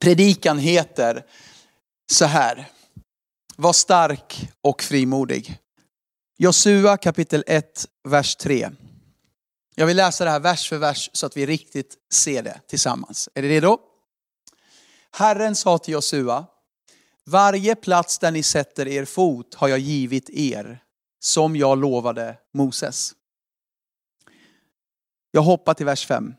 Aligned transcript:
Predikan 0.00 0.58
heter 0.58 1.26
så 2.12 2.24
här. 2.24 2.66
Var 3.56 3.72
stark 3.72 4.50
och 4.60 4.82
frimodig. 4.82 5.58
Josua 6.38 6.96
kapitel 6.96 7.44
1, 7.46 7.86
vers 8.08 8.36
3. 8.36 8.70
Jag 9.74 9.86
vill 9.86 9.96
läsa 9.96 10.24
det 10.24 10.30
här 10.30 10.40
vers 10.40 10.68
för 10.68 10.78
vers 10.78 11.10
så 11.12 11.26
att 11.26 11.36
vi 11.36 11.46
riktigt 11.46 11.96
ser 12.12 12.42
det 12.42 12.60
tillsammans. 12.68 13.28
Är 13.34 13.42
ni 13.42 13.48
redo? 13.48 13.78
Herren 15.12 15.56
sa 15.56 15.78
till 15.78 15.92
Josua, 15.92 16.46
varje 17.26 17.74
plats 17.74 18.18
där 18.18 18.30
ni 18.30 18.42
sätter 18.42 18.88
er 18.88 19.04
fot 19.04 19.54
har 19.54 19.68
jag 19.68 19.78
givit 19.78 20.30
er, 20.30 20.82
som 21.20 21.56
jag 21.56 21.78
lovade 21.78 22.38
Moses. 22.54 23.12
Jag 25.30 25.42
hoppar 25.42 25.74
till 25.74 25.86
vers 25.86 26.06
5. 26.06 26.34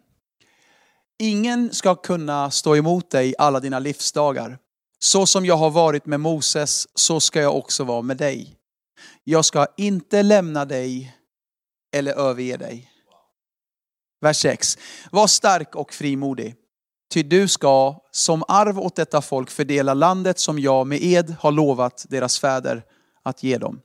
Ingen 1.20 1.74
ska 1.74 1.96
kunna 1.96 2.52
stå 2.52 2.76
emot 2.76 3.12
dig 3.12 3.36
alla 3.38 3.60
dina 3.60 3.80
livsdagar. 3.80 4.60
Så 5.00 5.26
som 5.26 5.46
jag 5.46 5.58
har 5.58 5.70
varit 5.70 6.06
med 6.06 6.20
Moses, 6.20 6.88
så 6.96 7.20
ska 7.20 7.42
jag 7.42 7.58
också 7.58 7.84
vara 7.84 8.02
med 8.02 8.18
dig. 8.18 8.58
Jag 9.24 9.46
ska 9.46 9.68
inte 9.78 10.24
lämna 10.24 10.66
dig 10.66 11.16
eller 11.96 12.14
överge 12.14 12.58
dig. 12.58 12.92
Vers 14.22 14.38
6. 14.38 14.78
Var 15.12 15.28
stark 15.28 15.76
och 15.76 15.94
frimodig. 15.94 16.56
Ty 17.14 17.24
du 17.24 17.48
ska 17.48 18.02
som 18.12 18.44
arv 18.48 18.80
åt 18.80 18.96
detta 18.96 19.22
folk 19.22 19.50
fördela 19.50 19.94
landet 19.94 20.40
som 20.40 20.60
jag 20.60 20.88
med 20.88 21.04
ed 21.04 21.36
har 21.40 21.52
lovat 21.52 22.06
deras 22.10 22.40
fäder 22.40 22.84
att 23.24 23.44
ge 23.44 23.58
dem. 23.58 23.82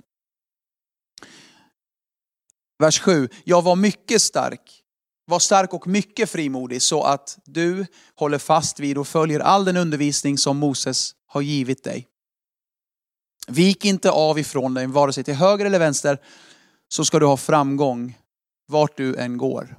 Vers 2.78 3.00
7. 3.00 3.28
Jag 3.44 3.62
var 3.62 3.76
mycket 3.76 4.22
stark 4.22 4.81
var 5.32 5.38
stark 5.38 5.74
och 5.74 5.86
mycket 5.86 6.30
frimodig 6.30 6.82
så 6.82 7.02
att 7.02 7.38
du 7.44 7.86
håller 8.14 8.38
fast 8.38 8.80
vid 8.80 8.98
och 8.98 9.08
följer 9.08 9.40
all 9.40 9.64
den 9.64 9.76
undervisning 9.76 10.38
som 10.38 10.56
Moses 10.56 11.14
har 11.26 11.40
givit 11.40 11.84
dig. 11.84 12.08
Vik 13.48 13.84
inte 13.84 14.10
av 14.10 14.38
ifrån 14.38 14.74
dig, 14.74 14.86
vare 14.86 15.12
sig 15.12 15.24
till 15.24 15.34
höger 15.34 15.64
eller 15.66 15.78
vänster, 15.78 16.18
så 16.88 17.04
ska 17.04 17.18
du 17.18 17.26
ha 17.26 17.36
framgång 17.36 18.18
vart 18.68 18.96
du 18.96 19.16
än 19.16 19.38
går. 19.38 19.76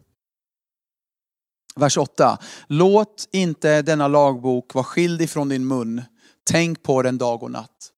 Vers 1.76 1.98
8. 1.98 2.38
Låt 2.68 3.28
inte 3.31 3.81
denna 3.81 4.08
lagbok 4.08 4.74
vara 4.74 4.86
skild 4.86 5.22
ifrån 5.22 5.50
din 5.50 5.68
mun. 5.68 6.02
Tänk 6.44 6.84
på 6.84 7.02
den 7.02 7.18
dag 7.18 7.44
och 7.44 7.52
natt. 7.52 7.92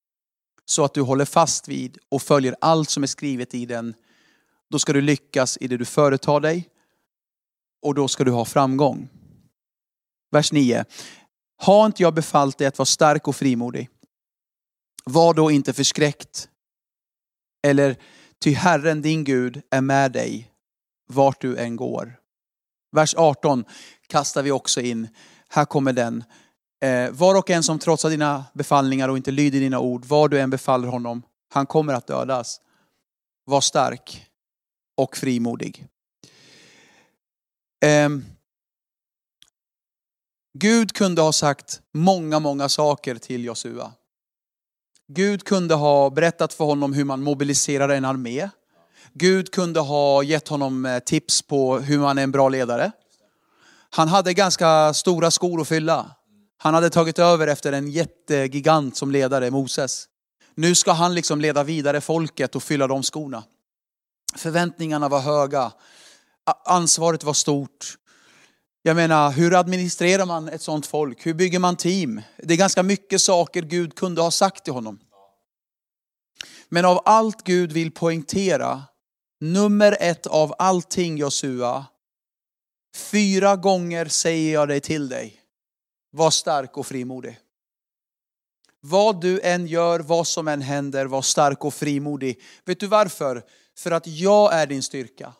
Så 0.65 0.83
att 0.83 0.93
du 0.93 1.01
håller 1.01 1.25
fast 1.25 1.67
vid 1.67 1.97
och 2.09 2.21
följer 2.21 2.55
allt 2.61 2.89
som 2.89 3.03
är 3.03 3.07
skrivet 3.07 3.53
i 3.53 3.65
den. 3.65 3.93
Då 4.69 4.79
ska 4.79 4.93
du 4.93 5.01
lyckas 5.01 5.57
i 5.61 5.67
det 5.67 5.77
du 5.77 5.85
företar 5.85 6.39
dig 6.39 6.69
och 7.85 7.95
då 7.95 8.07
ska 8.07 8.23
du 8.23 8.31
ha 8.31 8.45
framgång. 8.45 9.09
Vers 10.31 10.51
9. 10.51 10.85
Har 11.57 11.85
inte 11.85 12.03
jag 12.03 12.13
befallt 12.13 12.57
dig 12.57 12.67
att 12.67 12.77
vara 12.77 12.85
stark 12.85 13.27
och 13.27 13.35
frimodig? 13.35 13.89
Var 15.03 15.33
då 15.33 15.51
inte 15.51 15.73
förskräckt. 15.73 16.49
Eller 17.67 17.97
ty 18.43 18.53
Herren 18.53 19.01
din 19.01 19.23
Gud 19.23 19.61
är 19.71 19.81
med 19.81 20.11
dig 20.11 20.51
vart 21.07 21.41
du 21.41 21.57
än 21.57 21.75
går. 21.75 22.19
Vers 22.95 23.15
18 23.15 23.65
kastar 24.07 24.43
vi 24.43 24.51
också 24.51 24.81
in. 24.81 25.07
Här 25.49 25.65
kommer 25.65 25.93
den. 25.93 26.23
Eh, 26.83 27.11
var 27.11 27.37
och 27.37 27.49
en 27.49 27.63
som 27.63 27.79
trotsar 27.79 28.09
dina 28.09 28.45
befallningar 28.53 29.09
och 29.09 29.17
inte 29.17 29.31
lyder 29.31 29.59
dina 29.59 29.79
ord, 29.79 30.05
vad 30.05 30.31
du 30.31 30.39
än 30.39 30.49
befaller 30.49 30.87
honom, 30.87 31.21
han 31.53 31.65
kommer 31.65 31.93
att 31.93 32.07
dödas. 32.07 32.61
Var 33.45 33.61
stark 33.61 34.25
och 34.97 35.17
frimodig. 35.17 35.87
Eh, 37.85 38.09
Gud 40.53 40.93
kunde 40.93 41.21
ha 41.21 41.33
sagt 41.33 41.81
många, 41.93 42.39
många 42.39 42.69
saker 42.69 43.15
till 43.15 43.43
Josua. 43.43 43.91
Gud 45.07 45.43
kunde 45.43 45.75
ha 45.75 46.09
berättat 46.09 46.53
för 46.53 46.65
honom 46.65 46.93
hur 46.93 47.03
man 47.03 47.23
mobiliserar 47.23 47.89
en 47.89 48.05
armé. 48.05 48.49
Gud 49.13 49.51
kunde 49.51 49.79
ha 49.79 50.23
gett 50.23 50.47
honom 50.47 50.85
eh, 50.85 50.99
tips 50.99 51.41
på 51.41 51.79
hur 51.79 51.99
man 51.99 52.17
är 52.17 52.23
en 52.23 52.31
bra 52.31 52.49
ledare. 52.49 52.91
Han 53.89 54.07
hade 54.07 54.33
ganska 54.33 54.93
stora 54.93 55.31
skor 55.31 55.61
att 55.61 55.67
fylla. 55.67 56.15
Han 56.57 56.73
hade 56.73 56.89
tagit 56.89 57.19
över 57.19 57.47
efter 57.47 57.73
en 57.73 57.89
jättegigant 57.91 58.97
som 58.97 59.11
ledare, 59.11 59.51
Moses. 59.51 60.05
Nu 60.55 60.75
ska 60.75 60.91
han 60.91 61.15
liksom 61.15 61.41
leda 61.41 61.63
vidare 61.63 62.01
folket 62.01 62.55
och 62.55 62.63
fylla 62.63 62.87
de 62.87 63.03
skorna. 63.03 63.43
Förväntningarna 64.35 65.09
var 65.09 65.19
höga 65.19 65.71
ansvaret 66.65 67.23
var 67.23 67.33
stort. 67.33 67.97
Jag 68.81 68.95
menar, 68.95 69.31
hur 69.31 69.59
administrerar 69.59 70.25
man 70.25 70.49
ett 70.49 70.61
sånt 70.61 70.85
folk? 70.85 71.25
Hur 71.25 71.33
bygger 71.33 71.59
man 71.59 71.75
team? 71.75 72.21
Det 72.37 72.53
är 72.53 72.57
ganska 72.57 72.83
mycket 72.83 73.21
saker 73.21 73.61
Gud 73.61 73.95
kunde 73.95 74.21
ha 74.21 74.31
sagt 74.31 74.63
till 74.63 74.73
honom. 74.73 74.99
Men 76.69 76.85
av 76.85 77.01
allt 77.05 77.43
Gud 77.43 77.71
vill 77.71 77.91
poängtera, 77.91 78.83
nummer 79.39 79.97
ett 79.99 80.27
av 80.27 80.53
allting 80.57 81.17
Josua, 81.17 81.85
fyra 82.95 83.55
gånger 83.55 84.05
säger 84.05 84.53
jag 84.53 84.67
dig 84.67 84.81
till 84.81 85.09
dig. 85.09 85.41
Var 86.11 86.31
stark 86.31 86.77
och 86.77 86.87
frimodig. 86.87 87.39
Vad 88.81 89.21
du 89.21 89.41
än 89.41 89.67
gör, 89.67 89.99
vad 89.99 90.27
som 90.27 90.47
än 90.47 90.61
händer, 90.61 91.05
var 91.05 91.21
stark 91.21 91.65
och 91.65 91.73
frimodig. 91.73 92.41
Vet 92.65 92.79
du 92.79 92.87
varför? 92.87 93.43
För 93.77 93.91
att 93.91 94.07
jag 94.07 94.53
är 94.53 94.67
din 94.67 94.83
styrka. 94.83 95.33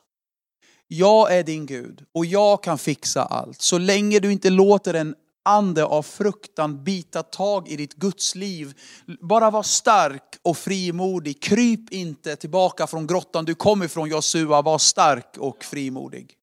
Jag 0.88 1.38
är 1.38 1.44
din 1.44 1.66
Gud 1.66 2.06
och 2.13 2.25
jag 2.25 2.63
kan 2.63 2.78
fixa 2.78 3.23
allt. 3.23 3.62
Så 3.62 3.78
länge 3.78 4.19
du 4.19 4.31
inte 4.31 4.50
låter 4.50 4.94
en 4.94 5.16
ande 5.46 5.85
av 5.85 6.03
fruktan 6.03 6.84
bita 6.84 7.23
tag 7.23 7.68
i 7.68 7.75
ditt 7.75 7.94
Guds 7.94 8.35
liv. 8.35 8.73
Bara 9.22 9.51
var 9.51 9.63
stark 9.63 10.38
och 10.41 10.57
frimodig. 10.57 11.41
Kryp 11.41 11.91
inte 11.91 12.35
tillbaka 12.35 12.88
från 12.88 13.07
grottan 13.07 13.46
du 13.46 13.56
kom 13.56 13.84
ifrån 13.84 14.09
Josua. 14.09 14.62
Var 14.62 14.78
stark 14.78 15.38
och 15.38 15.63
frimodig. 15.63 16.34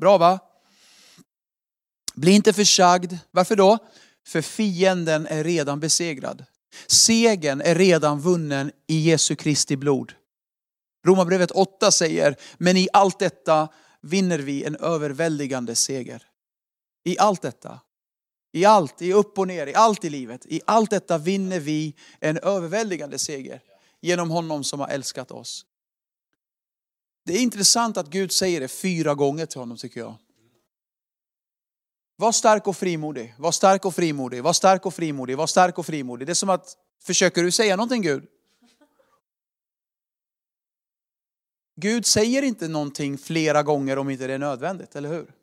Bra 0.00 0.18
va? 0.18 0.38
Bli 2.14 2.32
inte 2.32 2.52
försagd. 2.52 3.14
Varför 3.30 3.56
då? 3.56 3.78
För 4.26 4.42
fienden 4.42 5.26
är 5.26 5.44
redan 5.44 5.80
besegrad. 5.80 6.44
Segen 6.86 7.60
är 7.60 7.74
redan 7.74 8.20
vunnen 8.20 8.70
i 8.86 8.98
Jesu 8.98 9.36
Kristi 9.36 9.76
blod. 9.76 10.12
Romarbrevet 11.06 11.50
8 11.50 11.90
säger, 11.90 12.36
men 12.58 12.76
i 12.76 12.88
allt 12.92 13.18
detta 13.18 13.68
vinner 14.00 14.38
vi 14.38 14.64
en 14.64 14.76
överväldigande 14.76 15.74
seger. 15.74 16.22
I 17.04 17.18
allt 17.18 17.42
detta. 17.42 17.80
I 18.52 18.64
allt, 18.64 19.02
i 19.02 19.12
upp 19.12 19.38
och 19.38 19.46
ner, 19.46 19.66
i 19.66 19.74
allt 19.74 20.04
i 20.04 20.10
livet. 20.10 20.46
I 20.46 20.60
allt 20.66 20.90
detta 20.90 21.18
vinner 21.18 21.60
vi 21.60 21.94
en 22.20 22.38
överväldigande 22.38 23.18
seger 23.18 23.62
genom 24.00 24.30
honom 24.30 24.64
som 24.64 24.80
har 24.80 24.88
älskat 24.88 25.30
oss. 25.30 25.66
Det 27.24 27.32
är 27.32 27.40
intressant 27.40 27.96
att 27.96 28.08
Gud 28.08 28.32
säger 28.32 28.60
det 28.60 28.68
fyra 28.68 29.14
gånger 29.14 29.46
till 29.46 29.60
honom 29.60 29.76
tycker 29.76 30.00
jag. 30.00 30.14
Var 32.16 32.32
stark 32.32 32.66
och 32.66 32.76
frimodig, 32.76 33.34
var 33.38 33.52
stark 33.52 33.84
och 33.84 33.94
frimodig, 33.94 34.42
var 34.42 34.52
stark 34.52 34.86
och 34.86 34.94
frimodig, 34.94 35.36
var 35.36 35.46
stark 35.46 35.78
och 35.78 35.86
frimodig. 35.86 36.26
Det 36.26 36.32
är 36.32 36.34
som 36.34 36.50
att, 36.50 36.76
försöker 37.02 37.42
du 37.42 37.50
säga 37.50 37.76
någonting 37.76 38.02
Gud? 38.02 38.24
Gud 41.76 42.06
säger 42.06 42.42
inte 42.42 42.68
någonting 42.68 43.18
flera 43.18 43.62
gånger 43.62 43.98
om 43.98 44.10
inte 44.10 44.26
det 44.26 44.34
är 44.34 44.38
nödvändigt, 44.38 44.96
eller 44.96 45.08
hur? 45.08 45.34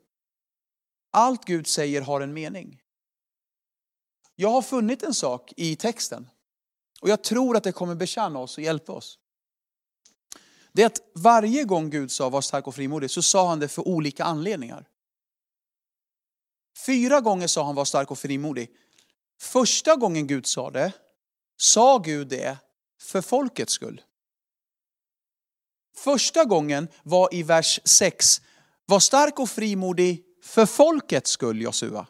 Allt 1.10 1.44
Gud 1.44 1.66
säger 1.66 2.00
har 2.02 2.20
en 2.20 2.32
mening. 2.32 2.80
Jag 4.36 4.50
har 4.50 4.62
funnit 4.62 5.02
en 5.02 5.14
sak 5.14 5.52
i 5.56 5.76
texten 5.76 6.30
och 7.00 7.08
jag 7.08 7.24
tror 7.24 7.56
att 7.56 7.64
det 7.64 7.72
kommer 7.72 7.94
betjäna 7.94 8.38
oss 8.38 8.58
och 8.58 8.64
hjälpa 8.64 8.92
oss. 8.92 9.18
Det 10.72 10.82
är 10.82 10.86
att 10.86 11.00
varje 11.14 11.64
gång 11.64 11.90
Gud 11.90 12.10
sa 12.10 12.28
var 12.28 12.40
stark 12.40 12.66
och 12.66 12.74
frimodig 12.74 13.10
så 13.10 13.22
sa 13.22 13.48
han 13.48 13.58
det 13.58 13.68
för 13.68 13.88
olika 13.88 14.24
anledningar. 14.24 14.88
Fyra 16.86 17.20
gånger 17.20 17.46
sa 17.46 17.64
han 17.64 17.74
var 17.74 17.84
stark 17.84 18.10
och 18.10 18.18
frimodig. 18.18 18.70
Första 19.40 19.96
gången 19.96 20.26
Gud 20.26 20.46
sa 20.46 20.70
det, 20.70 20.92
sa 21.56 21.98
Gud 21.98 22.28
det 22.28 22.58
för 23.00 23.20
folkets 23.20 23.72
skull. 23.72 24.02
Första 25.94 26.44
gången 26.44 26.88
var 27.02 27.34
i 27.34 27.42
vers 27.42 27.80
6. 27.84 28.40
Var 28.86 29.00
stark 29.00 29.38
och 29.38 29.50
frimodig 29.50 30.24
för 30.42 30.66
folkets 30.66 31.30
skull, 31.30 31.62
Josua. 31.62 32.06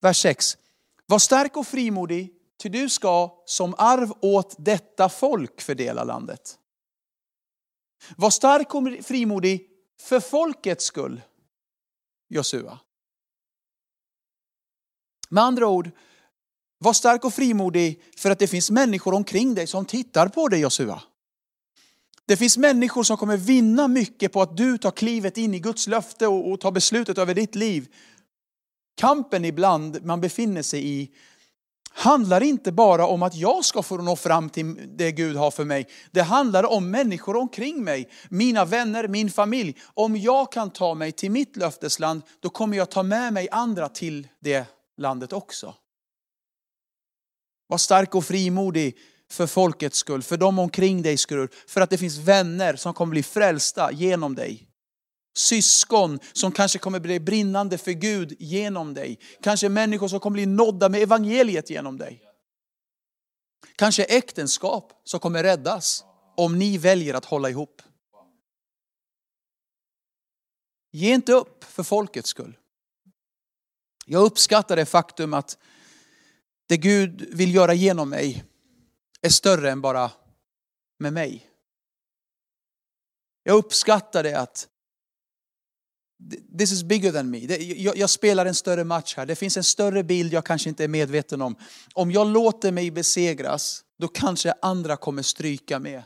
Vers 0.00 0.22
6. 0.22 0.56
Var 1.06 1.18
stark 1.18 1.56
och 1.56 1.66
frimodig, 1.66 2.32
ty 2.62 2.68
du 2.68 2.88
ska 2.88 3.42
som 3.46 3.74
arv 3.78 4.12
åt 4.20 4.54
detta 4.58 5.08
folk 5.08 5.60
fördela 5.60 6.04
landet. 6.04 6.58
Var 8.16 8.30
stark 8.30 8.74
och 8.74 8.82
frimodig 9.04 9.68
för 10.00 10.20
folkets 10.20 10.84
skull, 10.84 11.20
Josua. 12.28 12.78
Med 15.28 15.44
andra 15.44 15.68
ord, 15.68 15.90
var 16.78 16.92
stark 16.92 17.24
och 17.24 17.34
frimodig 17.34 18.02
för 18.16 18.30
att 18.30 18.38
det 18.38 18.46
finns 18.46 18.70
människor 18.70 19.14
omkring 19.14 19.54
dig 19.54 19.66
som 19.66 19.86
tittar 19.86 20.28
på 20.28 20.48
dig, 20.48 20.60
Josua. 20.60 21.02
Det 22.26 22.36
finns 22.36 22.56
människor 22.56 23.02
som 23.02 23.16
kommer 23.16 23.36
vinna 23.36 23.88
mycket 23.88 24.32
på 24.32 24.42
att 24.42 24.56
du 24.56 24.78
tar 24.78 24.90
klivet 24.90 25.38
in 25.38 25.54
i 25.54 25.58
Guds 25.58 25.86
löfte 25.86 26.26
och, 26.26 26.60
tar 26.60 26.70
beslutet 26.70 27.18
över 27.18 27.34
ditt 27.34 27.54
liv. 27.54 27.88
kampen 28.96 29.44
ibland 29.44 30.04
man 30.04 30.20
befinner 30.20 30.62
sig 30.62 30.88
i 30.88 31.10
handlar 31.94 32.42
inte 32.42 32.72
bara 32.72 33.06
om 33.06 33.22
att 33.22 33.34
jag 33.34 33.64
ska 33.64 33.82
få 33.82 33.96
nå 33.96 34.16
fram 34.16 34.50
till 34.50 34.96
det 34.96 35.12
Gud 35.12 35.36
har 35.36 35.50
för 35.50 35.64
mig. 35.64 35.88
Det 36.10 36.22
handlar 36.22 36.72
om 36.72 36.90
människor 36.90 37.36
omkring 37.36 37.84
mig, 37.84 38.08
mina 38.28 38.64
vänner, 38.64 39.08
min 39.08 39.30
familj. 39.30 39.76
Om 39.94 40.16
jag 40.16 40.52
kan 40.52 40.70
ta 40.70 40.94
mig 40.94 41.12
till 41.12 41.30
mitt 41.30 41.56
löftesland, 41.56 42.22
då 42.40 42.48
kommer 42.48 42.76
jag 42.76 42.90
ta 42.90 43.02
med 43.02 43.32
mig 43.32 43.48
andra 43.50 43.88
till 43.88 44.28
det 44.40 44.66
landet 44.96 45.32
också. 45.32 45.74
Var 47.66 47.78
stark 47.78 48.14
och 48.14 48.24
frimodig 48.24 48.96
för 49.32 49.46
folkets 49.46 49.98
skull, 49.98 50.22
för 50.22 50.36
de 50.36 50.58
omkring 50.58 51.02
dig 51.02 51.16
skull, 51.16 51.48
för 51.66 51.80
att 51.80 51.90
det 51.90 51.98
finns 51.98 52.18
vänner 52.18 52.76
som 52.76 52.94
kommer 52.94 53.10
bli 53.10 53.22
frälsta 53.22 53.92
genom 53.92 54.34
dig. 54.34 54.68
Syskon 55.34 56.18
som 56.32 56.52
kanske 56.52 56.78
kommer 56.78 57.00
bli 57.00 57.20
brinnande 57.20 57.78
för 57.78 57.92
Gud 57.92 58.36
genom 58.38 58.94
dig. 58.94 59.18
Kanske 59.42 59.68
människor 59.68 60.08
som 60.08 60.20
kommer 60.20 60.34
bli 60.34 60.46
nådda 60.46 60.88
med 60.88 61.02
evangeliet 61.02 61.70
genom 61.70 61.98
dig. 61.98 62.22
Kanske 63.76 64.04
äktenskap 64.04 64.92
som 65.04 65.20
kommer 65.20 65.42
räddas 65.42 66.04
om 66.36 66.58
ni 66.58 66.78
väljer 66.78 67.14
att 67.14 67.24
hålla 67.24 67.50
ihop. 67.50 67.82
Ge 70.92 71.14
inte 71.14 71.32
upp 71.32 71.64
för 71.64 71.82
folkets 71.82 72.28
skull. 72.28 72.58
Jag 74.06 74.22
uppskattar 74.22 74.76
det 74.76 74.86
faktum 74.86 75.34
att 75.34 75.58
det 76.66 76.76
Gud 76.76 77.28
vill 77.34 77.54
göra 77.54 77.74
genom 77.74 78.10
mig 78.10 78.44
är 79.22 79.30
större 79.30 79.70
än 79.70 79.80
bara 79.80 80.10
med 80.98 81.12
mig. 81.12 81.48
Jag 83.42 83.56
uppskattar 83.56 84.22
det 84.22 84.38
att 84.38 84.68
this 86.58 86.72
is 86.72 86.82
bigger 86.82 87.12
than 87.12 87.30
me. 87.30 87.38
Jag, 87.38 87.96
jag, 87.96 88.10
spelar 88.10 88.46
en 88.46 88.54
större 88.54 88.84
match 88.84 89.16
här. 89.16 89.26
Det 89.26 89.34
finns 89.34 89.56
en 89.56 89.64
större 89.64 90.04
bild 90.04 90.32
jag 90.32 90.46
kanske 90.46 90.68
inte 90.68 90.84
är 90.84 90.88
medveten 90.88 91.42
om. 91.42 91.56
Om 91.94 92.10
jag 92.10 92.26
låter 92.26 92.72
mig 92.72 92.90
besegras, 92.90 93.84
då 93.98 94.08
kanske 94.08 94.54
andra 94.62 94.96
kommer 94.96 95.22
stryka 95.22 95.78
med. 95.78 96.02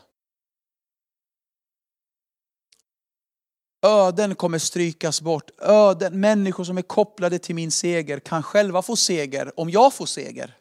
Öden 3.85 4.35
kommer 4.35 4.59
strykas 4.59 5.21
bort. 5.21 5.51
Öden, 5.61 6.19
människor 6.19 6.63
som 6.63 6.77
är 6.77 6.81
kopplade 6.81 7.39
till 7.39 7.55
min 7.55 7.71
seger 7.71 8.19
kan 8.19 8.43
själva 8.43 8.81
få 8.81 8.95
seger 8.95 9.59
om 9.59 9.69
jag 9.69 9.93
får 9.93 10.05
seger. 10.05 10.57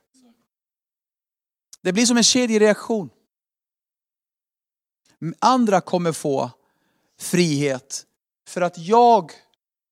Det 1.87 1.93
blir 1.93 2.07
som 2.07 2.17
en 2.17 2.25
kedjereaktion. 2.25 3.11
Andra 5.39 5.81
kommer 5.81 6.13
få 6.13 6.51
frihet 7.19 8.07
för 8.49 8.61
att 8.61 8.79
jag 8.79 9.33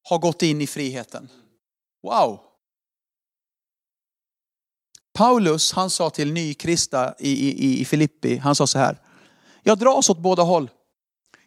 har 0.02 0.18
gått 0.18 0.42
in 0.42 0.60
i 0.60 0.66
friheten. 0.66 1.28
Wow! 2.02 2.40
Paulus, 5.12 5.72
han 5.72 5.90
sa 5.90 6.10
till 6.10 6.32
nykristna 6.32 7.14
i, 7.18 7.30
i, 7.30 7.80
i 7.80 7.84
Filippi, 7.84 8.36
han 8.36 8.54
sa 8.54 8.66
så 8.66 8.78
här. 8.78 8.98
Jag 9.62 9.78
dras 9.78 10.10
åt 10.10 10.18
båda 10.18 10.42
håll. 10.42 10.70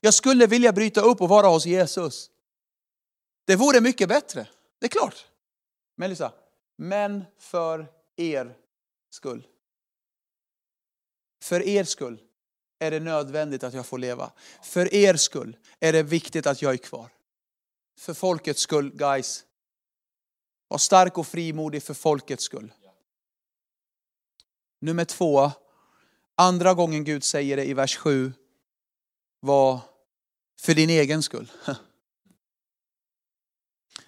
Jag 0.01 0.13
skulle 0.13 0.47
vilja 0.47 0.73
bryta 0.73 1.01
upp 1.01 1.21
och 1.21 1.29
vara 1.29 1.47
hos 1.47 1.65
Jesus. 1.65 2.29
Det 3.45 3.55
vore 3.55 3.81
mycket 3.81 4.09
bättre, 4.09 4.47
det 4.79 4.85
är 4.85 4.89
klart. 4.89 5.25
Men 5.95 6.09
Lisa, 6.09 6.31
men 6.77 7.25
för 7.39 7.87
er 8.15 8.55
skull. 9.09 9.47
För 11.47 11.67
er 11.67 11.83
skull 11.83 12.21
är 12.79 12.91
det 12.91 12.99
nödvändigt 12.99 13.63
att 13.63 13.73
jag 13.73 13.85
får 13.85 13.97
leva. 13.97 14.31
För 14.63 14.93
er 14.93 15.15
skull 15.15 15.57
är 15.79 15.93
det 15.93 16.03
viktigt 16.03 16.47
att 16.47 16.61
jag 16.61 16.73
är 16.73 16.77
kvar. 16.77 17.09
För 17.99 18.13
folkets 18.13 18.61
skull, 18.61 18.91
guys. 18.95 19.45
Var 20.67 20.77
stark 20.77 21.17
och 21.17 21.27
frimodig 21.27 21.83
för 21.83 21.93
folkets 21.93 22.43
skull. 22.43 22.73
Nummer 24.81 25.05
två, 25.05 25.51
andra 26.35 26.73
gången 26.73 27.03
Gud 27.03 27.23
säger 27.23 27.57
det 27.57 27.65
i 27.65 27.73
vers 27.73 27.97
7 27.97 28.33
var 29.39 29.79
för 30.59 30.73
din 30.73 30.89
egen 30.89 31.23
skull. 31.23 31.51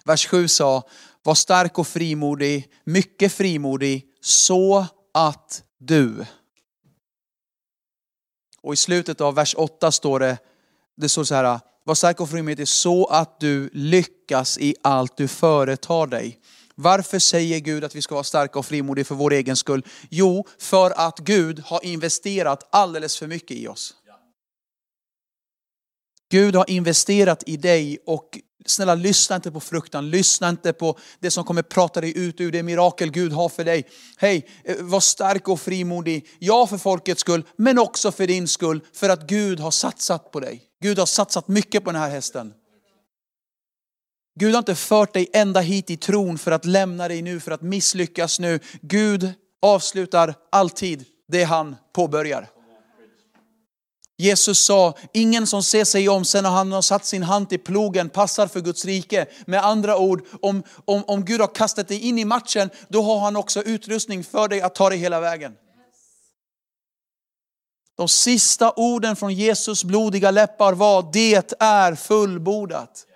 Vers 0.04 0.26
7 0.26 0.48
sa, 0.48 0.88
var 1.22 1.34
stark 1.34 1.78
och 1.78 1.88
frimodig, 1.88 2.72
mycket 2.84 3.32
frimodig, 3.32 4.08
så 4.20 4.86
att 5.14 5.64
du 5.78 6.26
och 8.62 8.72
i 8.72 8.76
slutet 8.76 9.20
av 9.20 9.34
vers 9.34 9.54
8 9.58 9.92
står 9.92 10.20
det, 10.20 10.38
det 10.96 11.08
står 11.08 11.24
så 11.24 11.34
här, 11.34 11.60
var 11.84 11.94
stark 11.94 12.20
och 12.20 12.30
frimodig 12.30 12.68
så 12.68 13.06
att 13.06 13.40
du 13.40 13.70
lyckas 13.72 14.58
i 14.58 14.74
allt 14.82 15.16
du 15.16 15.28
företar 15.28 16.06
dig. 16.06 16.38
Varför 16.74 17.18
säger 17.18 17.58
Gud 17.58 17.84
att 17.84 17.94
vi 17.94 18.02
ska 18.02 18.14
vara 18.14 18.24
starka 18.24 18.58
och 18.58 18.66
frimodiga 18.66 19.04
för 19.04 19.14
vår 19.14 19.32
egen 19.32 19.56
skull? 19.56 19.86
Jo, 20.08 20.46
för 20.58 20.90
att 20.96 21.18
Gud 21.18 21.62
har 21.64 21.84
investerat 21.84 22.68
alldeles 22.72 23.18
för 23.18 23.26
mycket 23.26 23.56
i 23.56 23.68
oss. 23.68 23.94
Gud 26.30 26.56
har 26.56 26.70
investerat 26.70 27.42
i 27.46 27.56
dig 27.56 27.98
och 28.06 28.38
snälla 28.66 28.94
lyssna 28.94 29.36
inte 29.36 29.50
på 29.50 29.60
fruktan, 29.60 30.10
lyssna 30.10 30.48
inte 30.48 30.72
på 30.72 30.98
det 31.20 31.30
som 31.30 31.44
kommer 31.44 31.62
prata 31.62 32.00
dig 32.00 32.18
ut 32.18 32.40
ur 32.40 32.52
det 32.52 32.62
mirakel 32.62 33.10
Gud 33.10 33.32
har 33.32 33.48
för 33.48 33.64
dig. 33.64 33.86
Hej, 34.16 34.48
eh, 34.64 34.76
var 34.80 35.00
stark 35.00 35.48
och 35.48 35.60
frimodig. 35.60 36.28
Ja, 36.38 36.66
för 36.66 36.78
folkets 36.78 37.20
skull, 37.20 37.46
men 37.56 37.78
också 37.78 38.12
för 38.12 38.26
din 38.26 38.48
skull, 38.48 38.80
för 38.92 39.08
att 39.08 39.26
Gud 39.26 39.60
har 39.60 39.70
satsat 39.70 40.30
på 40.30 40.40
dig. 40.40 40.62
Gud 40.82 40.98
har 40.98 41.06
satsat 41.06 41.48
mycket 41.48 41.84
på 41.84 41.92
den 41.92 42.00
här 42.00 42.10
hästen. 42.10 42.52
Gud 44.40 44.52
har 44.52 44.58
inte 44.58 44.74
fört 44.74 45.14
dig 45.14 45.28
ända 45.32 45.60
hit 45.60 45.90
i 45.90 45.96
tron 45.96 46.38
för 46.38 46.50
att 46.50 46.64
lämna 46.64 47.08
dig 47.08 47.22
nu, 47.22 47.40
för 47.40 47.50
att 47.50 47.62
misslyckas 47.62 48.40
nu. 48.40 48.60
Gud 48.80 49.32
avslutar 49.62 50.34
alltid 50.52 51.04
det 51.28 51.44
han 51.44 51.76
påbörjar. 51.92 52.59
Jesus 54.20 54.64
sa, 54.64 54.94
ingen 55.12 55.46
som 55.46 55.62
ser 55.62 55.84
sig 55.84 56.08
om 56.08 56.24
sen 56.24 56.42
när 56.42 56.50
han 56.50 56.72
har 56.72 56.82
satt 56.82 57.06
sin 57.06 57.22
hand 57.22 57.52
i 57.52 57.58
plogen 57.58 58.08
passar 58.08 58.46
för 58.46 58.60
Guds 58.60 58.84
rike. 58.84 59.26
Med 59.46 59.64
andra 59.64 59.98
ord, 59.98 60.26
om, 60.42 60.62
om, 60.84 61.04
om 61.06 61.24
Gud 61.24 61.40
har 61.40 61.54
kastat 61.54 61.88
dig 61.88 62.00
in 62.00 62.18
i 62.18 62.24
matchen, 62.24 62.70
då 62.88 63.02
har 63.02 63.18
han 63.20 63.36
också 63.36 63.62
utrustning 63.62 64.24
för 64.24 64.48
dig 64.48 64.60
att 64.60 64.74
ta 64.74 64.88
dig 64.88 64.98
hela 64.98 65.20
vägen. 65.20 65.52
De 67.96 68.08
sista 68.08 68.72
orden 68.76 69.16
från 69.16 69.34
Jesus 69.34 69.84
blodiga 69.84 70.30
läppar 70.30 70.72
var, 70.72 71.10
det 71.12 71.54
är 71.58 71.94
fullbordat. 71.94 73.06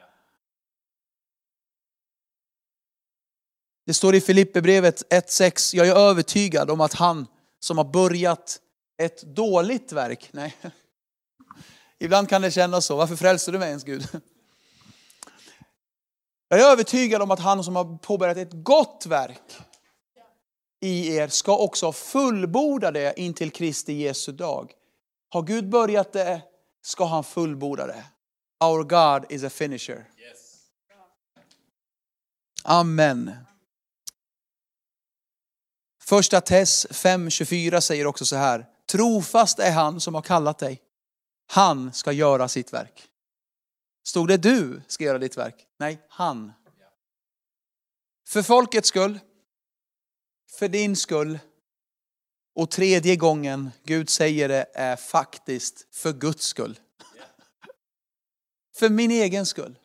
Det 3.86 3.94
står 3.94 4.14
i 4.14 4.20
Filipperbrevet 4.20 5.02
1.6, 5.10 5.76
jag 5.76 5.88
är 5.88 5.94
övertygad 5.94 6.70
om 6.70 6.80
att 6.80 6.94
han 6.94 7.26
som 7.60 7.78
har 7.78 7.84
börjat 7.84 8.60
ett 8.98 9.22
dåligt 9.22 9.92
verk, 9.92 10.28
nej, 10.32 10.56
Ibland 12.04 12.28
kan 12.28 12.42
det 12.42 12.50
kännas 12.50 12.86
så. 12.86 12.96
Varför 12.96 13.16
frälste 13.16 13.50
du 13.50 13.58
mig 13.58 13.68
ens 13.68 13.84
Gud? 13.84 14.08
Jag 16.48 16.60
är 16.60 16.64
övertygad 16.72 17.22
om 17.22 17.30
att 17.30 17.40
han 17.40 17.64
som 17.64 17.76
har 17.76 17.98
påbörjat 17.98 18.36
ett 18.36 18.52
gott 18.52 19.06
verk 19.06 19.58
i 20.80 21.16
er 21.16 21.28
ska 21.28 21.56
också 21.56 21.92
fullborda 21.92 22.90
det 22.90 23.20
intill 23.20 23.50
Kristi 23.50 23.92
Jesu 23.92 24.32
dag. 24.32 24.72
Har 25.28 25.42
Gud 25.42 25.68
börjat 25.68 26.12
det 26.12 26.42
ska 26.82 27.04
han 27.04 27.24
fullborda 27.24 27.86
det. 27.86 28.04
Our 28.64 28.82
God 28.82 29.32
is 29.32 29.44
a 29.44 29.50
finisher. 29.50 30.08
Amen. 32.64 33.30
Första 36.02 36.40
Tess 36.40 36.86
5.24 36.86 37.80
säger 37.80 38.06
också 38.06 38.24
så 38.26 38.36
här. 38.36 38.66
Trofast 38.92 39.58
är 39.58 39.72
han 39.72 40.00
som 40.00 40.14
har 40.14 40.22
kallat 40.22 40.58
dig. 40.58 40.83
Han 41.46 41.92
ska 41.92 42.12
göra 42.12 42.48
sitt 42.48 42.72
verk. 42.72 43.08
Stod 44.04 44.28
det 44.28 44.36
du 44.36 44.82
ska 44.86 45.04
göra 45.04 45.18
ditt 45.18 45.36
verk? 45.36 45.66
Nej, 45.78 46.06
han. 46.08 46.52
För 48.28 48.42
folkets 48.42 48.88
skull, 48.88 49.20
för 50.58 50.68
din 50.68 50.96
skull 50.96 51.38
och 52.54 52.70
tredje 52.70 53.16
gången 53.16 53.70
Gud 53.84 54.10
säger 54.10 54.48
det 54.48 54.66
är 54.74 54.96
faktiskt 54.96 55.94
för 55.94 56.12
Guds 56.12 56.46
skull. 56.46 56.78
För 58.76 58.88
min 58.88 59.10
egen 59.10 59.46
skull. 59.46 59.78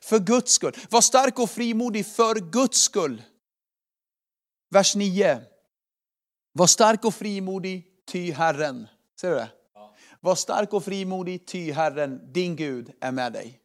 För 0.00 0.18
Guds 0.18 0.52
skull. 0.52 0.76
Var 0.90 1.00
stark 1.00 1.38
och 1.38 1.50
frimodig 1.50 2.06
för 2.06 2.34
Guds 2.34 2.78
skull. 2.82 3.22
Vers 4.70 4.94
9. 4.96 5.42
Var 6.52 6.66
stark 6.66 7.04
och 7.04 7.14
frimodig, 7.14 7.86
ty 8.06 8.32
Herren. 8.32 8.88
Ser 9.20 9.30
du 9.30 9.36
det? 9.36 9.50
Var 10.20 10.34
stark 10.34 10.72
och 10.72 10.84
frimodig, 10.84 11.46
ty 11.46 11.72
Herren, 11.72 12.32
din 12.32 12.56
Gud, 12.56 12.92
är 13.00 13.12
med 13.12 13.32
dig. 13.32 13.60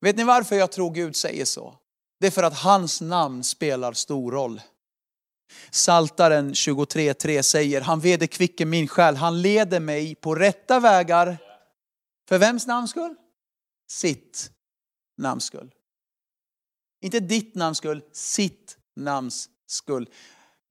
Vet 0.00 0.16
ni 0.16 0.24
varför 0.24 0.56
jag 0.56 0.72
tror 0.72 0.90
Gud 0.90 1.16
säger 1.16 1.44
så? 1.44 1.74
Det 2.20 2.26
är 2.26 2.30
för 2.30 2.42
att 2.42 2.58
hans 2.58 3.00
namn 3.00 3.44
spelar 3.44 3.92
stor 3.92 4.32
roll. 4.32 4.60
Saltaren 5.70 6.52
23.3 6.52 7.42
säger, 7.42 7.80
han 7.80 8.00
vederkvicker 8.00 8.66
min 8.66 8.88
själ, 8.88 9.16
han 9.16 9.42
leder 9.42 9.80
mig 9.80 10.14
på 10.14 10.34
rätta 10.34 10.80
vägar. 10.80 11.38
För 12.28 12.38
vems 12.38 12.66
namns 12.66 12.90
skull? 12.90 13.14
Sitt 13.88 14.50
namns 15.16 15.44
skull. 15.44 15.74
Inte 17.00 17.20
ditt 17.20 17.54
namns 17.54 17.78
skull, 17.78 18.02
sitt 18.12 18.78
namns 18.96 19.48
skull. 19.66 20.08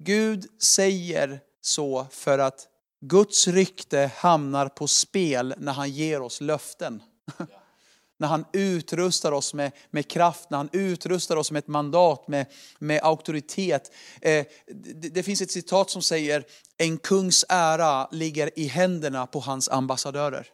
Gud 0.04 0.62
säger 0.62 1.40
så 1.62 2.06
för 2.12 2.40
att 2.40 2.68
Guds 3.06 3.48
rykte 3.48 4.12
hamnar 4.16 4.68
på 4.68 4.88
spel 4.88 5.54
när 5.58 5.74
han 5.74 5.90
ger 5.90 6.22
oss 6.22 6.42
löften. 6.42 7.04
när 8.18 8.28
han 8.28 8.46
utrustar 8.54 9.32
oss 9.32 9.54
med, 9.54 9.72
med 9.90 10.08
kraft, 10.08 10.50
när 10.50 10.58
han 10.58 10.70
utrustar 10.72 11.36
oss 11.36 11.52
med 11.52 11.60
ett 11.60 11.68
mandat, 11.68 12.28
med, 12.28 12.46
med 12.80 13.04
auktoritet. 13.04 13.92
Eh, 14.22 14.46
det, 14.68 15.10
det, 15.10 15.24
finns 15.24 15.42
ett 15.42 15.52
citat 15.52 15.90
som 15.90 16.02
säger, 16.02 16.46
en 16.78 16.98
kungs 16.98 17.46
ära 17.50 18.08
ligger 18.12 18.60
i 18.60 18.68
händerna 18.68 19.28
på 19.28 19.40
hans 19.40 19.70
ambassadörer. 19.70 20.48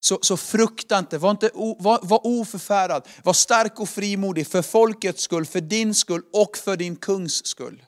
Så, 0.00 0.18
så 0.22 0.36
frukta 0.36 0.98
inte, 0.98 1.18
var, 1.18 1.30
inte 1.30 1.50
var, 1.54 2.00
var 2.02 2.26
oförfärad, 2.26 3.08
var 3.24 3.32
stark 3.32 3.80
och 3.80 3.88
frimodig 3.88 4.46
för 4.46 4.62
folkets 4.62 5.22
skull, 5.22 5.46
för 5.46 5.60
din 5.60 5.94
skull 5.94 6.22
och 6.32 6.56
för 6.56 6.76
din 6.76 6.96
kungs 6.96 7.46
skull. 7.46 7.82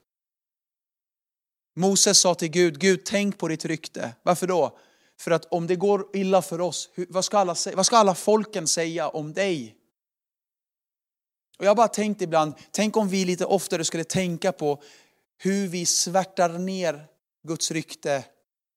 Moses 1.74 2.18
sa 2.18 2.34
till 2.34 2.48
Gud, 2.48 2.80
Gud 2.80 3.04
tänk 3.04 3.38
på 3.38 3.48
ditt 3.48 3.64
rykte. 3.64 4.14
Varför 4.22 4.46
då? 4.46 4.78
För 5.20 5.30
att 5.30 5.44
om 5.44 5.66
det 5.66 5.76
går 5.76 6.06
illa 6.12 6.42
för 6.42 6.60
oss, 6.60 6.90
vad 7.08 7.24
ska 7.24 7.38
alla, 7.38 7.56
vad 7.74 7.86
ska 7.86 7.96
alla 7.96 8.14
folken 8.14 8.66
säga 8.66 9.08
om 9.08 9.32
dig? 9.32 9.76
Och 11.58 11.64
jag 11.64 11.70
har 11.70 11.76
bara 11.76 11.88
tänkt 11.88 12.22
ibland, 12.22 12.54
tänk 12.70 12.96
om 12.96 13.08
vi 13.08 13.24
lite 13.24 13.44
oftare 13.44 13.84
skulle 13.84 14.04
tänka 14.04 14.52
på 14.52 14.82
hur 15.38 15.68
vi 15.68 15.86
svärtar 15.86 16.48
ner 16.48 17.06
Guds 17.42 17.70
rykte 17.70 18.24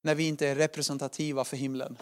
när 0.01 0.15
vi 0.15 0.27
inte 0.27 0.47
är 0.47 0.55
representativa 0.55 1.43
för 1.43 1.57
himlen. 1.57 1.97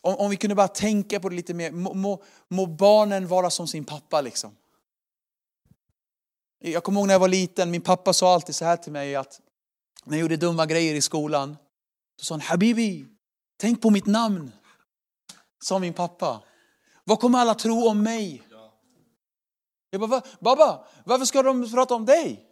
Om, 0.00 0.14
om 0.14 0.30
vi 0.30 0.36
kunde 0.36 0.54
bara 0.54 0.68
tänka 0.68 1.20
på 1.20 1.28
det 1.28 1.36
lite 1.36 1.54
mer, 1.54 1.70
må, 1.70 1.94
må, 1.94 2.22
må 2.48 2.66
barnen 2.66 3.28
vara 3.28 3.50
som 3.50 3.68
sin 3.68 3.84
pappa 3.84 4.20
liksom. 4.20 4.56
Jag 6.62 6.84
kommer 6.84 7.00
ihåg 7.00 7.06
när 7.06 7.14
jag 7.14 7.20
var 7.20 7.28
liten, 7.28 7.70
min 7.70 7.80
pappa 7.80 8.12
sa 8.12 8.34
alltid 8.34 8.54
så 8.54 8.64
här 8.64 8.76
till 8.76 8.92
mig 8.92 9.16
att 9.16 9.40
när 10.04 10.16
jag 10.16 10.22
gjorde 10.22 10.36
dumma 10.36 10.66
grejer 10.66 10.94
i 10.94 11.02
skolan, 11.02 11.56
då 12.18 12.24
sa 12.24 12.34
han 12.34 12.40
Habibi, 12.40 13.06
tänk 13.56 13.82
på 13.82 13.90
mitt 13.90 14.06
namn. 14.06 14.52
Sa 15.62 15.78
min 15.78 15.92
pappa. 15.92 16.42
Vad 17.04 17.20
kommer 17.20 17.38
alla 17.38 17.54
tro 17.54 17.88
om 17.88 18.02
mig? 18.02 18.42
Jag 19.90 20.10
bara, 20.10 20.22
Baba, 20.40 20.86
varför 21.04 21.24
ska 21.24 21.42
de 21.42 21.70
prata 21.70 21.94
om 21.94 22.06
dig? 22.06 22.46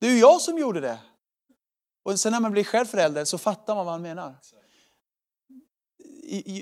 Det 0.00 0.06
är 0.06 0.10
ju 0.10 0.18
jag 0.18 0.40
som 0.40 0.58
gjorde 0.58 0.80
det. 0.80 0.98
Och 2.04 2.20
sen 2.20 2.32
när 2.32 2.40
man 2.40 2.52
blir 2.52 2.64
själv 2.64 2.86
förälder 2.86 3.24
så 3.24 3.38
fattar 3.38 3.74
man 3.74 3.86
vad 3.86 3.94
han 3.94 4.02
menar. 4.02 4.34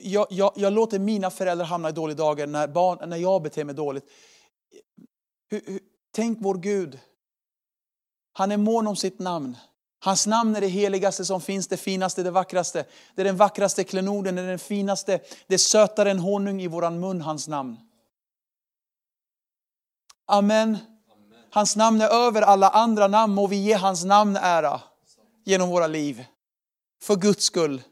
Jag, 0.03 0.27
jag, 0.31 0.53
jag 0.57 0.73
låter 0.73 0.99
mina 0.99 1.31
föräldrar 1.31 1.67
hamna 1.67 1.89
i 1.89 1.93
dåliga 1.93 2.17
dagar 2.17 2.47
när, 2.47 2.69
barn, 2.69 3.09
när 3.09 3.17
jag 3.17 3.43
beter 3.43 3.65
mig 3.65 3.75
dåligt. 3.75 4.05
Hur, 5.51 5.63
hur, 5.67 5.81
tänk 6.15 6.39
vår 6.41 6.55
Gud. 6.55 6.99
Han 8.33 8.53
är 8.53 8.57
mån 8.57 8.87
om 8.87 8.97
sitt 8.97 9.19
namn. 9.19 9.57
Hans 10.01 10.27
namn 10.27 10.57
är 10.57 10.61
det 10.61 10.69
heligaste 10.69 11.25
som 11.25 11.41
finns, 11.41 11.69
det 11.69 11.77
finaste, 11.77 12.23
det 12.23 12.31
vackraste. 12.31 12.87
Det 13.15 13.23
är 13.23 13.25
den 13.25 13.37
vackraste 13.37 13.85
klenoden, 13.85 14.35
det 14.35 14.43
är 14.43 14.47
den 14.47 14.59
finaste, 14.59 15.21
det 15.47 15.55
är 15.55 15.59
sötare 15.59 16.11
än 16.11 16.19
honung 16.19 16.63
i 16.63 16.67
våran 16.67 17.01
mun, 17.01 17.21
hans 17.21 17.49
namn. 17.49 17.77
Amen. 20.27 20.79
Hans 21.51 21.77
namn 21.77 22.01
är 22.01 22.09
över 22.09 22.43
alla 22.43 22.69
andra 22.69 23.09
namn, 23.09 23.39
och 23.39 23.53
vi 23.53 23.57
ge 23.57 23.75
hans 23.75 24.05
namn 24.05 24.37
ära 24.37 24.81
genom 25.45 25.69
våra 25.69 25.87
liv. 25.87 26.25
För 27.03 27.17
Guds 27.17 27.45
skull. 27.45 27.83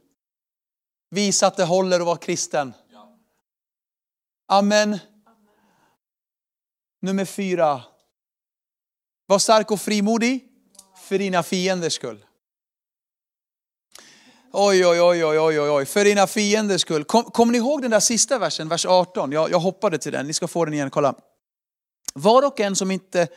Visa 1.11 1.47
att 1.47 1.57
det 1.57 1.65
håller 1.65 2.01
att 2.01 2.07
vara 2.07 2.17
kristen. 2.17 2.75
Amen. 4.49 4.99
Nummer 7.01 7.25
fyra. 7.25 7.83
Var 9.33 9.39
stark 9.39 9.71
och 9.71 9.81
frimodig 9.81 10.45
för 11.09 11.19
dina 11.19 11.43
fienders 11.43 11.93
skull. 11.93 12.25
Oj, 14.53 14.87
oj, 14.87 15.01
oj, 15.01 15.25
oj, 15.25 15.41
oj, 15.41 15.61
oj, 15.61 15.87
för 15.87 16.05
dina 16.05 16.27
fienders 16.27 16.81
skull. 16.81 17.05
Kommer 17.05 17.31
kom 17.31 17.53
ni 17.53 17.59
ihåg 17.59 17.83
den 17.83 17.91
där 17.91 18.01
sista 18.01 18.39
versen, 18.39 18.69
vers 18.69 18.87
18? 18.87 19.33
Jag, 19.33 19.51
jag 19.51 19.59
hoppade 19.59 19.99
till 19.99 20.13
den, 20.13 20.27
ni 20.27 20.33
ska 20.33 20.49
få 20.49 20.65
den 20.65 20.75
igen, 20.75 20.91
kolla. 20.91 21.15
Var 22.15 22.47
och 22.47 22.61
en 22.61 22.77
som 22.77 22.91
inte, 22.91 23.29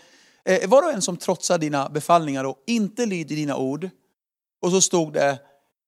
eh, 0.45 0.69
var 0.69 0.83
och 0.83 0.91
en 0.91 1.01
som 1.01 1.17
trotsar 1.17 1.57
dina 1.57 1.89
befallningar 1.89 2.43
och 2.43 2.63
inte 2.67 3.05
lyder 3.05 3.35
dina 3.35 3.57
ord, 3.57 3.89
och 4.61 4.71
så 4.71 4.81
stod 4.81 5.13
det, 5.13 5.39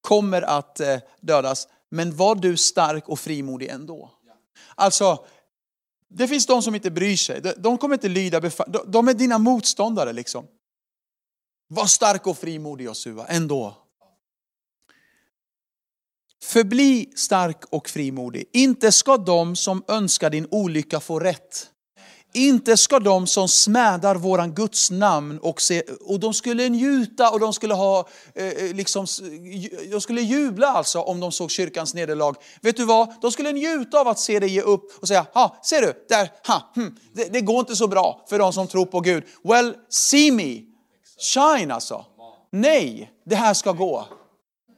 kommer 0.02 0.42
att 0.42 0.80
eh, 0.80 0.98
dödas, 1.22 1.68
men 1.92 2.16
var 2.16 2.36
du 2.36 2.58
stark 2.58 3.10
och 3.10 3.20
frimodig 3.20 3.68
ändå. 3.68 4.12
Alltså, 4.76 5.26
det 6.10 6.28
finns 6.28 6.46
de 6.46 6.62
som 6.62 6.76
inte 6.76 6.92
bryr 6.92 7.16
sig, 7.16 7.42
de 7.58 7.78
kommer 7.78 7.96
inte 7.96 8.10
lyda 8.10 8.40
de 8.88 9.08
är 9.08 9.14
dina 9.14 9.38
motståndare 9.38 10.14
liksom. 10.14 10.48
Var 11.68 11.86
stark 11.86 12.28
och 12.28 12.38
frimodig 12.38 12.86
Josua, 12.86 13.26
ändå. 13.28 13.78
Förbli 16.44 17.12
stark 17.16 17.66
och 17.70 17.90
frimodig. 17.90 18.50
Inte 18.54 18.92
ska 18.92 19.18
de 19.18 19.56
som 19.56 19.84
önskar 19.88 20.30
din 20.30 20.48
olycka 20.52 21.00
få 21.00 21.20
rätt. 21.20 21.72
Inte 22.34 22.78
ska 22.78 23.00
de 23.00 23.28
som 23.28 23.48
smädar 23.48 24.16
våran 24.16 24.54
Guds 24.54 24.92
namn 24.92 25.40
och, 25.40 25.62
se, 25.62 25.82
och 25.82 26.20
de 26.20 26.34
skulle 26.34 26.70
njuta 26.70 27.32
och 27.32 27.40
de 27.40 27.54
skulle 27.54 27.74
ha, 27.74 28.08
eh, 28.36 28.46
eh 28.46 28.76
liksom, 28.76 29.06
de 29.92 30.02
skulle 30.02 30.22
jubla 30.22 30.68
alltså 30.68 31.02
om 31.02 31.20
de 31.20 31.32
såg 31.32 31.52
kyrkans 31.52 31.94
nederlag. 31.94 32.36
Vet 32.62 32.78
du 32.78 32.86
vad? 32.86 33.14
De 33.22 33.32
skulle 33.32 33.52
njuta 33.52 34.00
av 34.00 34.08
att 34.08 34.20
se 34.20 34.40
dig 34.40 34.50
ge 34.50 34.62
upp 34.62 35.02
och 35.02 35.08
säga, 35.08 35.26
ha, 35.34 35.58
ser 35.64 35.82
du, 35.82 36.06
där, 36.10 36.32
ha, 36.48 36.72
hm, 36.76 36.96
det, 37.14 37.34
det 37.34 37.42
går 37.42 37.60
inte 37.60 37.76
så 37.76 37.88
bra 37.88 38.26
för 38.30 38.40
de 38.40 38.54
som 38.54 38.68
tror 38.68 38.86
på 38.86 39.00
Gud. 39.00 39.24
Well, 39.44 39.76
see 39.90 40.32
me, 40.32 40.62
shine 41.20 41.72
alltså. 41.72 42.06
Nej, 42.52 43.12
det 43.26 43.36
här 43.36 43.54
ska 43.54 43.72
gå. 43.72 44.08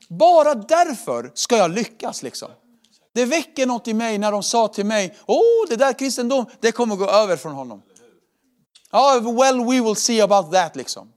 Bara 0.09 0.55
därför 0.55 1.31
ska 1.33 1.57
jag 1.57 1.71
lyckas 1.71 2.23
liksom. 2.23 2.49
Det 3.13 3.25
väcker 3.25 3.65
något 3.65 3.87
i 3.87 3.93
mig 3.93 4.17
när 4.17 4.31
de 4.31 4.43
sa 4.43 4.67
till 4.67 4.85
mig, 4.85 5.17
åh 5.25 5.37
oh, 5.37 5.69
det 5.69 5.75
där 5.75 5.93
kristendom, 5.93 6.45
det 6.59 6.71
kommer 6.71 6.95
gå 6.95 7.09
över 7.09 7.37
från 7.37 7.53
honom. 7.53 7.81
Ja, 8.91 9.17
oh, 9.17 9.39
well 9.39 9.65
we 9.65 9.81
will 9.81 9.95
see 9.95 10.21
about 10.21 10.51
that 10.51 10.75
liksom. 10.75 11.13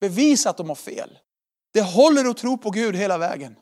Bevisa 0.00 0.50
att 0.50 0.56
de 0.56 0.68
har 0.68 0.76
fel. 0.76 1.18
Det 1.72 1.82
håller 1.82 2.24
att 2.24 2.36
tro 2.36 2.58
på 2.58 2.70
Gud 2.70 2.96
hela 2.96 3.18
vägen. 3.18 3.56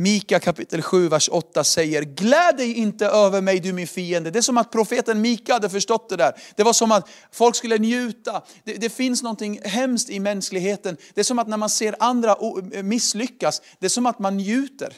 Mika 0.00 0.40
kapitel 0.40 0.82
7, 0.82 1.08
vers 1.08 1.28
8 1.32 1.64
säger, 1.64 2.02
gläd 2.02 2.56
dig 2.56 2.74
inte 2.74 3.06
över 3.06 3.40
mig 3.40 3.60
du 3.60 3.72
min 3.72 3.86
fiende. 3.86 4.30
Det 4.30 4.38
är 4.38 4.42
som 4.42 4.58
att 4.58 4.72
profeten 4.72 5.20
Mika 5.20 5.52
hade 5.52 5.70
förstått 5.70 6.08
det 6.08 6.16
där. 6.16 6.32
Det 6.56 6.62
var 6.62 6.72
som 6.72 6.92
att 6.92 7.08
folk 7.32 7.56
skulle 7.56 7.78
njuta. 7.78 8.42
Det, 8.64 8.74
det 8.74 8.90
finns 8.90 9.22
någonting 9.22 9.60
hemskt 9.64 10.10
i 10.10 10.20
mänskligheten. 10.20 10.96
Det 11.14 11.20
är 11.20 11.24
som 11.24 11.38
att 11.38 11.48
när 11.48 11.56
man 11.56 11.70
ser 11.70 11.96
andra 11.98 12.36
misslyckas, 12.82 13.62
det 13.78 13.86
är 13.86 13.90
som 13.90 14.06
att 14.06 14.18
man 14.18 14.36
njuter. 14.36 14.96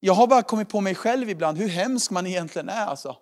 Jag 0.00 0.14
har 0.14 0.26
bara 0.26 0.42
kommit 0.42 0.68
på 0.68 0.80
mig 0.80 0.94
själv 0.94 1.30
ibland 1.30 1.58
hur 1.58 1.68
hemsk 1.68 2.10
man 2.10 2.26
egentligen 2.26 2.68
är. 2.68 2.86
Alltså. 2.86 3.16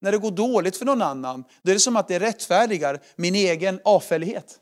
När 0.00 0.12
det 0.12 0.18
går 0.18 0.30
dåligt 0.30 0.76
för 0.76 0.84
någon 0.84 1.02
annan, 1.02 1.44
då 1.62 1.70
är 1.70 1.74
det 1.74 1.80
som 1.80 1.96
att 1.96 2.08
det 2.08 2.18
rättfärdigar 2.18 3.00
min 3.16 3.34
egen 3.34 3.80
avfällighet. 3.84 4.60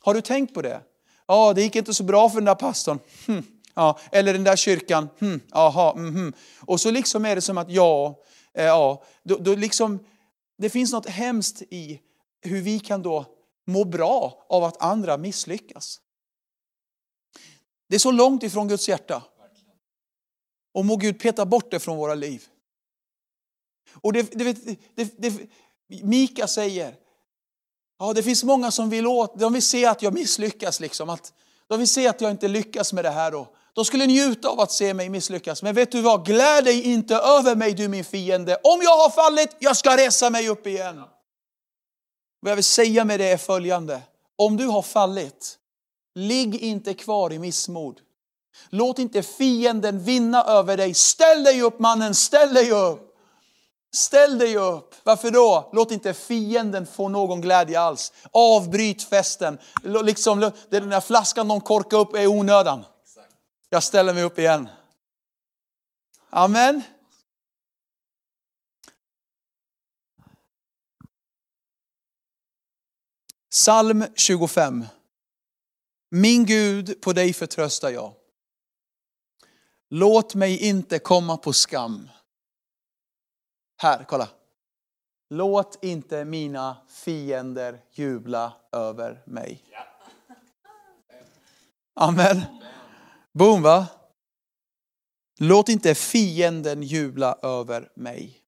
Har 0.00 0.14
du 0.14 0.20
tänkt 0.20 0.54
på 0.54 0.62
det? 0.62 0.80
Ja, 1.26 1.52
det 1.52 1.62
gick 1.62 1.76
inte 1.76 1.94
så 1.94 2.04
bra 2.04 2.30
för 2.30 2.36
den 2.36 2.44
där 2.44 2.54
pastorn. 2.54 2.98
Hm. 3.26 3.42
Ja, 3.74 3.98
eller 4.12 4.32
den 4.32 4.44
där 4.44 4.56
kyrkan. 4.56 5.08
Hm. 5.18 5.40
Aha, 5.52 5.94
mm, 5.96 6.32
Och 6.60 6.80
så 6.80 6.90
liksom 6.90 7.24
är 7.24 7.34
det 7.34 7.40
som 7.40 7.58
att 7.58 7.70
ja, 7.70 8.22
eh, 8.54 8.64
ja 8.64 9.04
då, 9.22 9.36
då 9.36 9.54
liksom, 9.54 9.98
det 10.58 10.70
finns 10.70 10.92
något 10.92 11.08
hemskt 11.08 11.62
i 11.62 12.00
hur 12.40 12.60
vi 12.60 12.78
kan 12.80 13.02
då 13.02 13.24
må 13.66 13.84
bra 13.84 14.46
av 14.48 14.64
att 14.64 14.82
andra 14.82 15.16
misslyckas. 15.16 16.00
Det 17.88 17.94
är 17.94 17.98
så 17.98 18.10
långt 18.10 18.42
ifrån 18.42 18.68
Guds 18.68 18.88
hjärta. 18.88 19.22
Och 20.74 20.84
må 20.84 20.96
Gud 20.96 21.20
peta 21.20 21.46
bort 21.46 21.70
det 21.70 21.78
från 21.78 21.96
våra 21.96 22.14
liv. 22.14 22.44
Och 23.94 24.12
det, 24.12 24.22
det, 24.32 24.58
det, 24.94 25.14
det 25.18 25.48
Mika 26.02 26.46
säger, 26.46 26.94
Ja, 27.98 28.12
det 28.12 28.22
finns 28.22 28.44
många 28.44 28.70
som 28.70 28.90
vill, 28.90 29.06
åt, 29.06 29.38
de 29.38 29.52
vill 29.52 29.62
se 29.62 29.86
att 29.86 30.02
jag 30.02 30.14
misslyckas. 30.14 30.80
Liksom, 30.80 31.10
att 31.10 31.32
de 31.68 31.78
vill 31.78 31.88
se 31.88 32.08
att 32.08 32.20
jag 32.20 32.30
inte 32.30 32.48
lyckas 32.48 32.92
med 32.92 33.04
det 33.04 33.10
här. 33.10 33.34
Och 33.34 33.54
de 33.72 33.84
skulle 33.84 34.06
njuta 34.06 34.48
av 34.48 34.60
att 34.60 34.72
se 34.72 34.94
mig 34.94 35.08
misslyckas. 35.08 35.62
Men 35.62 35.74
vet 35.74 35.92
du 35.92 36.00
vad? 36.00 36.26
Gläd 36.26 36.64
dig 36.64 36.82
inte 36.82 37.16
över 37.16 37.56
mig 37.56 37.74
du 37.74 37.88
min 37.88 38.04
fiende. 38.04 38.56
Om 38.62 38.80
jag 38.82 38.96
har 38.96 39.10
fallit, 39.10 39.56
jag 39.58 39.76
ska 39.76 39.96
resa 39.96 40.30
mig 40.30 40.48
upp 40.48 40.66
igen. 40.66 41.02
Vad 42.40 42.50
jag 42.50 42.56
vill 42.56 42.64
säga 42.64 43.04
med 43.04 43.20
det 43.20 43.28
är 43.28 43.36
följande. 43.36 44.02
Om 44.36 44.56
du 44.56 44.66
har 44.66 44.82
fallit, 44.82 45.58
ligg 46.14 46.54
inte 46.54 46.94
kvar 46.94 47.32
i 47.32 47.38
missmod. 47.38 48.00
Låt 48.70 48.98
inte 48.98 49.22
fienden 49.22 50.04
vinna 50.04 50.44
över 50.44 50.76
dig. 50.76 50.94
Ställ 50.94 51.44
dig 51.44 51.62
upp 51.62 51.78
mannen, 51.78 52.14
ställ 52.14 52.54
dig 52.54 52.70
upp. 52.72 53.05
Ställ 53.96 54.38
dig 54.38 54.56
upp. 54.56 54.94
Varför 55.02 55.30
då? 55.30 55.70
Låt 55.72 55.90
inte 55.90 56.14
fienden 56.14 56.86
få 56.86 57.08
någon 57.08 57.40
glädje 57.40 57.80
alls. 57.80 58.12
Avbryt 58.32 59.02
festen. 59.02 59.58
Liksom, 59.82 60.40
den 60.70 60.88
där 60.88 61.00
flaskan 61.00 61.48
de 61.48 61.60
korkar 61.60 61.96
upp 61.96 62.14
är 62.14 62.26
onödan. 62.26 62.84
Jag 63.68 63.82
ställer 63.82 64.14
mig 64.14 64.22
upp 64.22 64.38
igen. 64.38 64.68
Amen. 66.30 66.82
Psalm 73.50 74.04
25. 74.14 74.84
Min 76.10 76.46
Gud, 76.46 77.00
på 77.00 77.12
dig 77.12 77.32
förtröstar 77.32 77.90
jag. 77.90 78.12
Låt 79.90 80.34
mig 80.34 80.58
inte 80.68 80.98
komma 80.98 81.36
på 81.36 81.52
skam. 81.52 82.08
Här, 83.76 84.04
kolla. 84.04 84.28
Låt 85.30 85.84
inte 85.84 86.24
mina 86.24 86.76
fiender 86.88 87.84
jubla 87.92 88.52
över 88.72 89.22
mig. 89.26 89.64
Amen. 91.94 92.42
Boom 93.32 93.62
va? 93.62 93.86
Låt 95.38 95.68
inte 95.68 95.94
fienden 95.94 96.82
jubla 96.82 97.38
över 97.42 97.92
mig. 97.94 98.42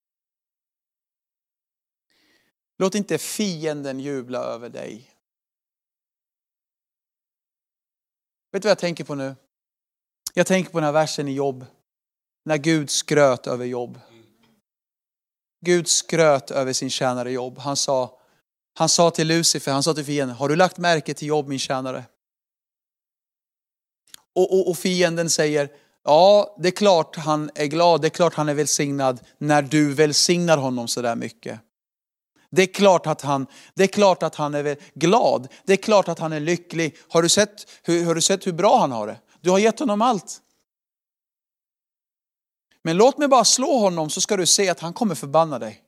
Låt 2.78 2.94
inte 2.94 3.18
fienden 3.18 4.00
jubla 4.00 4.38
över 4.38 4.68
dig. 4.68 5.14
Vet 8.52 8.62
du 8.62 8.66
vad 8.66 8.70
jag 8.70 8.78
tänker 8.78 9.04
på 9.04 9.14
nu? 9.14 9.36
Jag 10.34 10.46
tänker 10.46 10.70
på 10.70 10.78
den 10.78 10.84
här 10.84 10.92
versen 10.92 11.28
i 11.28 11.32
Jobb. 11.32 11.66
När 12.44 12.56
Gud 12.56 12.90
skröt 12.90 13.46
över 13.46 13.64
Jobb. 13.64 14.00
Gud 15.60 15.88
skröt 15.88 16.50
över 16.50 16.72
sin 16.72 16.90
tjänare 16.90 17.32
Jobb. 17.32 17.58
Han 17.58 17.76
sa, 17.76 18.18
han 18.74 18.88
sa 18.88 19.10
till 19.10 19.26
Lucifer, 19.26 19.72
han 19.72 19.82
sa 19.82 19.94
till 19.94 20.04
fienden, 20.04 20.36
har 20.36 20.48
du 20.48 20.56
lagt 20.56 20.78
märke 20.78 21.14
till 21.14 21.28
Jobb 21.28 21.48
min 21.48 21.58
tjänare? 21.58 22.04
Och, 24.34 24.52
och, 24.52 24.68
och 24.68 24.78
fienden 24.78 25.30
säger, 25.30 25.68
ja 26.04 26.56
det 26.58 26.68
är 26.68 26.72
klart 26.72 27.16
han 27.16 27.50
är 27.54 27.66
glad, 27.66 28.00
det 28.00 28.08
är 28.08 28.10
klart 28.10 28.34
han 28.34 28.48
är 28.48 28.54
välsignad 28.54 29.20
när 29.38 29.62
du 29.62 29.92
välsignar 29.94 30.58
honom 30.58 30.88
sådär 30.88 31.16
mycket. 31.16 31.60
Det 32.50 32.62
är 32.62 32.66
klart 32.66 33.06
att 33.06 33.22
han, 33.22 33.46
det 33.74 33.82
är, 33.82 33.86
klart 33.86 34.22
att 34.22 34.34
han 34.34 34.54
är 34.54 34.76
glad, 34.94 35.48
det 35.64 35.72
är 35.72 35.76
klart 35.76 36.08
att 36.08 36.18
han 36.18 36.32
är 36.32 36.40
lycklig. 36.40 36.96
Har 37.08 37.22
du, 37.22 37.28
sett, 37.28 37.70
hur, 37.82 38.04
har 38.04 38.14
du 38.14 38.20
sett 38.20 38.46
hur 38.46 38.52
bra 38.52 38.78
han 38.78 38.92
har 38.92 39.06
det? 39.06 39.16
Du 39.40 39.50
har 39.50 39.58
gett 39.58 39.78
honom 39.78 40.02
allt. 40.02 40.40
Men 42.88 42.96
låt 42.96 43.18
mig 43.18 43.28
bara 43.28 43.44
slå 43.44 43.78
honom 43.78 44.10
så 44.10 44.20
ska 44.20 44.36
du 44.36 44.46
se 44.46 44.68
att 44.68 44.80
han 44.80 44.92
kommer 44.92 45.14
förbanna 45.14 45.58
dig. 45.58 45.82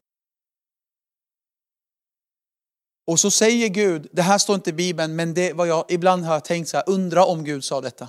Och 3.07 3.21
så 3.21 3.31
säger 3.31 3.69
Gud, 3.69 4.09
det 4.13 4.23
här 4.23 4.39
står 4.39 4.55
inte 4.55 4.71
i 4.71 4.73
Bibeln, 4.73 5.17
men 5.17 5.35
det 5.35 5.53
vad 5.53 5.69
jag 5.69 5.85
ibland 5.89 6.25
har 6.25 6.41
tänkt 6.41 6.69
så 6.69 6.77
här, 6.77 6.85
undra 6.89 7.25
om 7.25 7.45
Gud 7.45 7.65
sa 7.65 7.81
detta. 7.81 8.09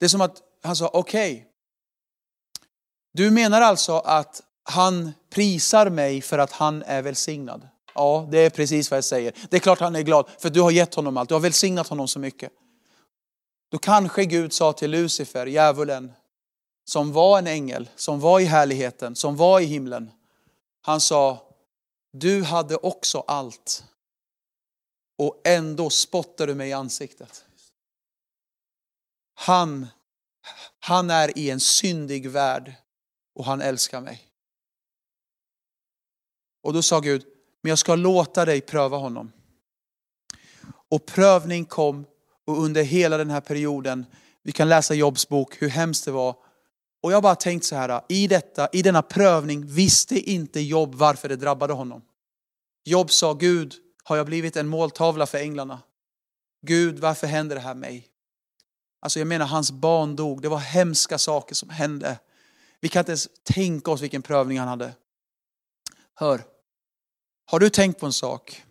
Det 0.00 0.04
är 0.04 0.08
som 0.08 0.20
att 0.20 0.42
han 0.62 0.76
sa, 0.76 0.90
okej. 0.92 1.32
Okay. 1.32 1.44
Du 3.12 3.30
menar 3.30 3.60
alltså 3.60 3.98
att 3.98 4.42
han 4.62 5.12
prisar 5.30 5.90
mig 5.90 6.22
för 6.22 6.38
att 6.38 6.52
han 6.52 6.82
är 6.82 7.02
välsignad? 7.02 7.68
Ja, 7.94 8.28
det 8.30 8.38
är 8.38 8.50
precis 8.50 8.90
vad 8.90 8.96
jag 8.96 9.04
säger. 9.04 9.34
Det 9.50 9.56
är 9.56 9.60
klart 9.60 9.80
han 9.80 9.96
är 9.96 10.02
glad, 10.02 10.28
för 10.38 10.50
du 10.50 10.60
har 10.60 10.70
gett 10.70 10.94
honom 10.94 11.16
allt. 11.16 11.28
Du 11.28 11.34
har 11.34 11.40
välsignat 11.40 11.88
honom 11.88 12.08
så 12.08 12.18
mycket. 12.18 12.52
Då 13.70 13.78
kanske 13.78 14.24
Gud 14.24 14.52
sa 14.52 14.72
till 14.72 14.90
Lucifer, 14.90 15.46
djävulen, 15.46 16.12
som 16.90 17.12
var 17.12 17.38
en 17.38 17.46
ängel, 17.46 17.88
som 17.96 18.20
var 18.20 18.40
i 18.40 18.44
härligheten, 18.44 19.16
som 19.16 19.36
var 19.36 19.60
i 19.60 19.64
himlen. 19.64 20.10
Han 20.80 21.00
sa, 21.00 21.54
du 22.12 22.42
hade 22.42 22.76
också 22.76 23.24
allt 23.26 23.84
och 25.18 25.40
ändå 25.44 25.90
spottar 25.90 26.46
du 26.46 26.54
mig 26.54 26.68
i 26.68 26.72
ansiktet. 26.72 27.44
Han, 29.34 29.86
han 30.80 31.10
är 31.10 31.38
i 31.38 31.50
en 31.50 31.60
syndig 31.60 32.30
värld 32.30 32.74
och 33.34 33.44
han 33.44 33.60
älskar 33.60 34.00
mig. 34.00 34.28
Och 36.62 36.72
då 36.72 36.82
sa 36.82 37.00
Gud, 37.00 37.24
men 37.60 37.70
jag 37.70 37.78
ska 37.78 37.94
låta 37.94 38.44
dig 38.44 38.60
pröva 38.60 38.96
honom. 38.96 39.32
Och 40.88 41.06
prövning 41.06 41.64
kom 41.64 42.06
och 42.44 42.62
under 42.62 42.82
hela 42.82 43.16
den 43.16 43.30
här 43.30 43.40
perioden, 43.40 44.06
vi 44.42 44.52
kan 44.52 44.68
läsa 44.68 44.94
Jobs 44.94 45.28
bok, 45.28 45.62
hur 45.62 45.68
hemskt 45.68 46.04
det 46.04 46.10
var. 46.10 46.49
Och 47.02 47.12
jag 47.12 47.16
har 47.16 47.22
bara 47.22 47.34
tänkt 47.34 47.64
så 47.64 47.76
här, 47.76 48.02
i, 48.08 48.26
detta, 48.26 48.68
i 48.72 48.82
denna 48.82 49.02
prövning 49.02 49.66
visste 49.66 50.30
inte 50.30 50.60
Jobb 50.60 50.94
varför 50.94 51.28
det 51.28 51.36
drabbade 51.36 51.72
honom. 51.72 52.02
Jobb 52.84 53.10
sa, 53.10 53.34
Gud, 53.34 53.74
har 54.04 54.16
jag 54.16 54.26
blivit 54.26 54.56
en 54.56 54.68
måltavla 54.68 55.26
för 55.26 55.38
änglarna? 55.38 55.82
Gud, 56.66 56.98
varför 56.98 57.26
händer 57.26 57.56
det 57.56 57.62
här 57.62 57.74
mig? 57.74 58.08
Alltså 59.00 59.18
jag 59.18 59.28
menar, 59.28 59.46
hans 59.46 59.70
barn 59.72 60.16
dog. 60.16 60.42
Det 60.42 60.48
var 60.48 60.58
hemska 60.58 61.18
saker 61.18 61.54
som 61.54 61.70
hände. 61.70 62.18
Vi 62.80 62.88
kan 62.88 63.00
inte 63.00 63.12
ens 63.12 63.28
tänka 63.42 63.90
oss 63.90 64.00
vilken 64.00 64.22
prövning 64.22 64.58
han 64.58 64.68
hade. 64.68 64.94
Hör, 66.14 66.44
har 67.46 67.58
du 67.58 67.70
tänkt 67.70 68.00
på 68.00 68.06
en 68.06 68.12
sak? 68.12 68.64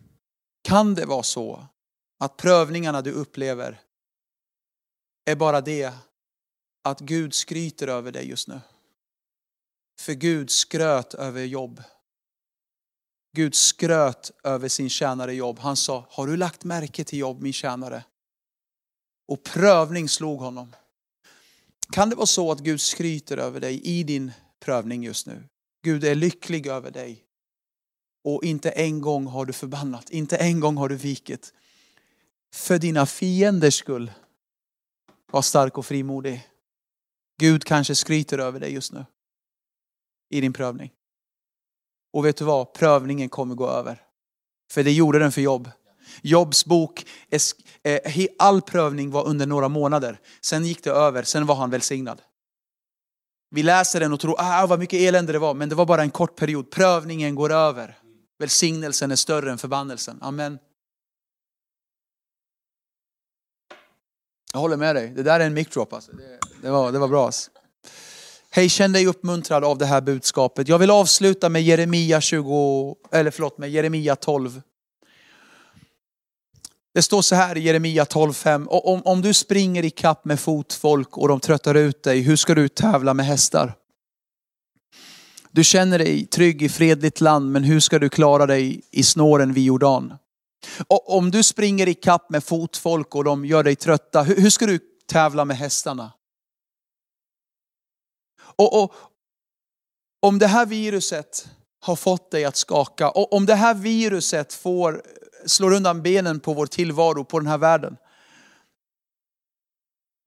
Kan 0.62 0.94
det 0.94 1.06
vara 1.06 1.22
så 1.22 1.66
att 2.18 2.36
prövningarna 2.36 3.02
du 3.02 3.12
upplever 3.12 3.80
är 5.24 5.36
bara 5.36 5.60
det 5.60 5.92
att 6.82 7.00
Gud 7.00 7.34
skryter 7.34 7.88
över 7.88 8.12
dig 8.12 8.28
just 8.28 8.48
nu? 8.48 8.60
För 10.00 10.12
Gud 10.12 10.50
skröt 10.50 11.14
över 11.14 11.44
jobb. 11.44 11.82
Gud 13.32 13.54
skröt 13.54 14.30
över 14.44 14.68
sin 14.68 14.90
tjänare 14.90 15.34
jobb. 15.34 15.58
Han 15.58 15.76
sa, 15.76 16.06
har 16.10 16.26
du 16.26 16.36
lagt 16.36 16.64
märke 16.64 17.04
till 17.04 17.18
jobb 17.18 17.42
min 17.42 17.52
tjänare? 17.52 18.04
Och 19.28 19.42
prövning 19.42 20.08
slog 20.08 20.40
honom. 20.40 20.76
Kan 21.92 22.10
det 22.10 22.16
vara 22.16 22.26
så 22.26 22.52
att 22.52 22.60
Gud 22.60 22.80
skryter 22.80 23.36
över 23.36 23.60
dig 23.60 23.80
i 23.80 24.02
din 24.02 24.32
prövning 24.60 25.02
just 25.02 25.26
nu? 25.26 25.44
Gud 25.82 26.04
är 26.04 26.14
lycklig 26.14 26.66
över 26.66 26.90
dig. 26.90 27.24
Och 28.24 28.44
inte 28.44 28.70
en 28.70 29.00
gång 29.00 29.26
har 29.26 29.46
du 29.46 29.52
förbannat, 29.52 30.10
inte 30.10 30.36
en 30.36 30.60
gång 30.60 30.76
har 30.76 30.88
du 30.88 30.96
vikit. 30.96 31.54
För 32.54 32.78
dina 32.78 33.06
fienders 33.06 33.74
skull. 33.74 34.12
Var 35.30 35.42
stark 35.42 35.78
och 35.78 35.86
frimodig. 35.86 36.49
Gud 37.40 37.64
kanske 37.64 37.94
skryter 37.94 38.38
över 38.38 38.60
dig 38.60 38.72
just 38.72 38.92
nu. 38.92 39.06
I 40.30 40.40
din 40.40 40.52
prövning. 40.52 40.90
Och 42.12 42.24
vet 42.24 42.36
du 42.36 42.44
vad? 42.44 42.72
Prövningen 42.72 43.28
kommer 43.28 43.54
gå 43.54 43.68
över. 43.68 44.02
För 44.72 44.84
det 44.84 44.92
gjorde 44.92 45.18
den 45.18 45.32
för 45.32 45.40
jobb. 45.40 45.70
Jobs 46.22 46.64
bok, 46.64 47.06
eh, 47.82 48.26
all 48.38 48.62
prövning 48.62 49.10
var 49.10 49.26
under 49.26 49.46
några 49.46 49.68
månader. 49.68 50.20
Sen 50.40 50.64
gick 50.64 50.84
det 50.84 50.90
över, 50.90 51.22
sen 51.22 51.46
var 51.46 51.54
han 51.54 51.70
välsignad. 51.70 52.22
Vi 53.50 53.62
läser 53.62 54.00
den 54.00 54.12
och 54.12 54.20
tror, 54.20 54.34
ah, 54.38 54.66
vad 54.66 54.78
mycket 54.78 55.00
elände 55.00 55.32
det 55.32 55.38
var, 55.38 55.54
men 55.54 55.68
det 55.68 55.74
var 55.74 55.86
bara 55.86 56.02
en 56.02 56.10
kort 56.10 56.36
period. 56.36 56.70
Prövningen 56.70 57.34
går 57.34 57.52
över. 57.52 57.98
Välsignelsen 58.38 59.10
är 59.10 59.16
större 59.16 59.50
än 59.50 59.58
förbannelsen. 59.58 60.18
Amen. 60.20 60.58
Jag 64.52 64.60
håller 64.60 64.76
med 64.76 64.96
dig. 64.96 65.12
Det 65.16 65.22
där 65.22 65.40
är 65.40 65.46
en 65.46 65.54
mic 65.54 65.68
drop 65.68 65.92
alltså. 65.92 66.12
det, 66.12 66.38
det, 66.62 66.70
var, 66.70 66.92
det 66.92 66.98
var 66.98 67.08
bra. 67.08 67.26
Alltså. 67.26 67.50
Hej, 68.50 68.68
känn 68.68 68.92
dig 68.92 69.06
uppmuntrad 69.06 69.64
av 69.64 69.78
det 69.78 69.86
här 69.86 70.00
budskapet. 70.00 70.68
Jag 70.68 70.78
vill 70.78 70.90
avsluta 70.90 71.48
med 71.48 71.62
Jeremia 71.62 72.20
20, 72.20 72.96
eller 73.12 73.30
förlåt, 73.30 73.58
med 73.58 73.70
Jeremia 73.70 74.16
12. 74.16 74.62
Det 76.94 77.02
står 77.02 77.22
så 77.22 77.34
här 77.34 77.56
i 77.56 77.60
Jeremia 77.60 78.04
12.5. 78.04 78.66
Om, 78.66 79.02
om 79.04 79.22
du 79.22 79.34
springer 79.34 79.84
i 79.84 79.90
kapp 79.90 80.24
med 80.24 80.40
fotfolk 80.40 81.18
och 81.18 81.28
de 81.28 81.40
tröttar 81.40 81.74
ut 81.74 82.02
dig, 82.02 82.20
hur 82.20 82.36
ska 82.36 82.54
du 82.54 82.68
tävla 82.68 83.14
med 83.14 83.26
hästar? 83.26 83.74
Du 85.50 85.64
känner 85.64 85.98
dig 85.98 86.26
trygg 86.26 86.62
i 86.62 86.68
fredligt 86.68 87.20
land, 87.20 87.52
men 87.52 87.64
hur 87.64 87.80
ska 87.80 87.98
du 87.98 88.08
klara 88.08 88.46
dig 88.46 88.82
i 88.90 89.02
snåren 89.02 89.52
vid 89.52 89.64
Jordan? 89.64 90.14
Och 90.88 91.16
om 91.16 91.30
du 91.30 91.42
springer 91.42 91.88
i 91.88 91.94
kapp 91.94 92.30
med 92.30 92.44
fotfolk 92.44 93.14
och 93.14 93.24
de 93.24 93.44
gör 93.44 93.62
dig 93.62 93.76
trötta, 93.76 94.22
hur, 94.22 94.36
hur 94.36 94.50
ska 94.50 94.66
du 94.66 94.78
tävla 95.06 95.44
med 95.44 95.56
hästarna? 95.56 96.12
Och, 98.42 98.82
och, 98.82 98.94
om 100.20 100.38
det 100.38 100.46
här 100.46 100.66
viruset 100.66 101.48
har 101.80 101.96
fått 101.96 102.30
dig 102.30 102.44
att 102.44 102.56
skaka, 102.56 103.10
och 103.10 103.32
om 103.32 103.46
det 103.46 103.54
här 103.54 103.74
viruset 103.74 104.52
får, 104.52 105.02
slår 105.46 105.72
undan 105.72 106.02
benen 106.02 106.40
på 106.40 106.54
vår 106.54 106.66
tillvaro, 106.66 107.24
på 107.24 107.38
den 107.38 107.48
här 107.48 107.58
världen. 107.58 107.96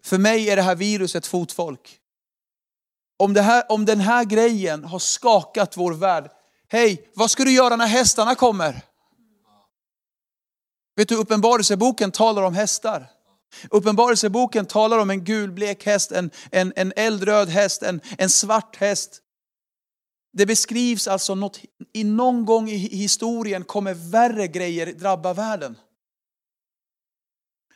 För 0.03 0.17
mig 0.17 0.49
är 0.49 0.55
det 0.55 0.61
här 0.61 0.75
viruset 0.75 1.27
fotfolk. 1.27 1.99
Om, 3.17 3.33
det 3.33 3.41
här, 3.41 3.71
om 3.71 3.85
den 3.85 3.99
här 3.99 4.23
grejen 4.25 4.83
har 4.83 4.99
skakat 4.99 5.77
vår 5.77 5.93
värld, 5.93 6.31
hej, 6.67 7.11
vad 7.13 7.31
ska 7.31 7.43
du 7.43 7.51
göra 7.51 7.75
när 7.75 7.87
hästarna 7.87 8.35
kommer? 8.35 8.81
Vet 10.95 11.09
du, 11.09 11.15
Uppenbarelseboken 11.15 12.11
talar 12.11 12.43
om 12.43 12.53
hästar. 12.53 13.07
Uppenbarelseboken 13.69 14.65
talar 14.65 14.99
om 14.99 15.09
en 15.09 15.23
gulblek 15.23 15.85
häst, 15.85 16.11
en, 16.11 16.31
en, 16.51 16.73
en 16.75 16.93
eldröd 16.95 17.49
häst, 17.49 17.83
en, 17.83 18.01
en 18.17 18.29
svart 18.29 18.75
häst. 18.75 19.19
Det 20.37 20.45
beskrivs 20.45 21.07
alltså 21.07 21.35
något, 21.35 21.59
i 21.93 22.03
någon 22.03 22.45
gång 22.45 22.69
i 22.69 22.77
historien 22.77 23.63
kommer 23.63 23.93
värre 23.93 24.47
grejer 24.47 24.93
drabba 24.93 25.33
världen. 25.33 25.75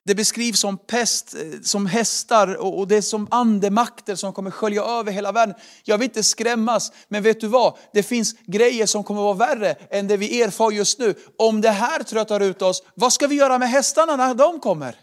Det 0.08 0.16
beskrivs 0.16 0.60
som 0.60 0.78
pest, 0.78 1.36
eh, 1.36 1.62
som 1.62 1.86
hästar 1.86 2.56
och 2.56 2.88
det 2.88 2.96
är 2.96 3.02
som 3.02 3.28
andemakter 3.32 4.16
som 4.16 4.34
kommer 4.34 4.52
skölja 4.52 4.84
över 4.84 5.12
hela 5.12 5.32
världen. 5.32 5.56
Jag 5.84 5.98
vill 5.98 6.06
inte 6.06 6.24
skrämmas, 6.24 6.92
men 7.08 7.24
vet 7.24 7.42
du 7.42 7.48
vad? 7.48 7.78
Det 7.94 8.04
finns 8.04 8.36
grejer 8.46 8.86
som 8.86 9.04
kommer 9.04 9.22
vara 9.22 9.34
värre 9.34 9.72
än 9.72 10.08
det 10.08 10.18
vi 10.18 10.42
erfar 10.42 10.72
just 10.72 11.00
nu. 11.00 11.16
Om 11.38 11.62
det 11.62 11.70
här 11.70 12.04
tröttar 12.04 12.40
ut 12.40 12.62
oss, 12.62 12.84
vad 12.94 13.14
ska 13.14 13.28
vi 13.28 13.36
göra 13.36 13.58
med 13.58 13.70
hästarna 13.70 14.16
när 14.16 14.34
de 14.34 14.60
kommer? 14.60 15.00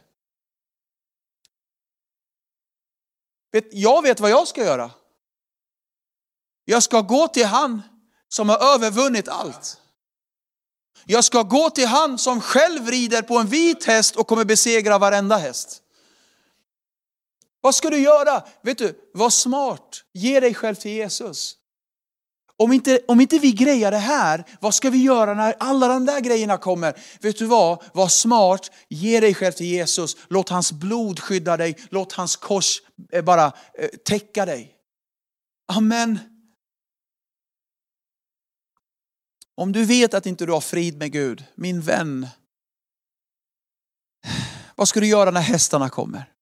Jag 3.73 4.03
vet 4.03 4.21
vad 4.21 4.31
jag 4.31 4.49
ska 4.49 4.65
göra. 4.65 4.91
Jag 6.65 6.83
ska 6.83 7.01
gå 7.01 7.29
till 7.29 7.47
han 7.47 7.83
som 8.29 8.49
har 8.49 8.75
övervunnit 8.75 9.29
allt. 9.29 9.81
Jag 11.07 11.25
ska 11.25 11.43
gå 11.43 11.71
till 11.71 11.87
han 11.87 12.19
som 12.19 12.41
själv 12.41 12.89
rider 12.89 13.23
på 13.23 13.39
en 13.39 13.47
vit 13.47 13.85
häst 13.85 14.17
och 14.17 14.27
kommer 14.27 14.45
besegra 14.45 14.99
varenda 14.99 15.37
häst. 15.37 15.81
Vad 17.61 17.75
ska 17.75 17.91
du 17.91 17.99
göra? 17.99 18.43
Vet 18.63 18.79
du, 18.79 19.11
var 19.15 19.31
smart. 19.31 20.03
Ge 20.15 20.41
dig 20.41 20.55
själv 20.55 20.75
till 20.75 20.91
Jesus. 20.91 21.57
Om 22.57 22.73
inte, 22.73 23.01
om 23.09 23.21
inte 23.21 23.39
vi 23.39 23.53
grejar 23.53 23.91
det 23.91 23.97
här, 23.97 24.45
vad 24.61 24.75
ska 24.75 24.91
vi 24.91 25.03
göra 25.03 25.35
när 25.35 25.55
alla 25.61 25.89
de 25.89 26.07
där 26.07 26.21
grejerna 26.21 26.57
kommer? 26.57 26.95
Vet 27.21 27.39
du 27.39 27.47
vad? 27.47 27.83
Var 27.93 28.09
smart, 28.09 28.71
ge 28.89 29.21
dig 29.21 29.35
själv 29.35 29.53
till 29.53 29.67
Jesus. 29.67 30.17
Låt 30.29 30.49
hans 30.49 30.73
blod 30.73 31.21
skydda 31.21 31.57
dig, 31.57 31.77
låt 31.91 32.13
hans 32.13 32.37
kors 32.37 32.83
eh, 33.13 33.25
bara 33.25 33.45
eh, 33.79 33.89
täcka 34.05 34.47
dig. 34.47 34.75
Amen. 35.73 36.19
Om 39.55 39.73
du 39.73 39.85
vet 39.85 40.15
att 40.15 40.27
inte 40.27 40.47
du 40.47 40.53
har 40.53 40.61
frid 40.61 40.99
med 40.99 41.13
Gud, 41.13 41.45
min 41.55 41.81
vän, 41.81 42.27
vad 44.75 44.89
ska 44.89 45.01
du 45.01 45.07
göra 45.07 45.31
när 45.31 45.41
hästarna 45.41 45.89
kommer? 45.89 46.33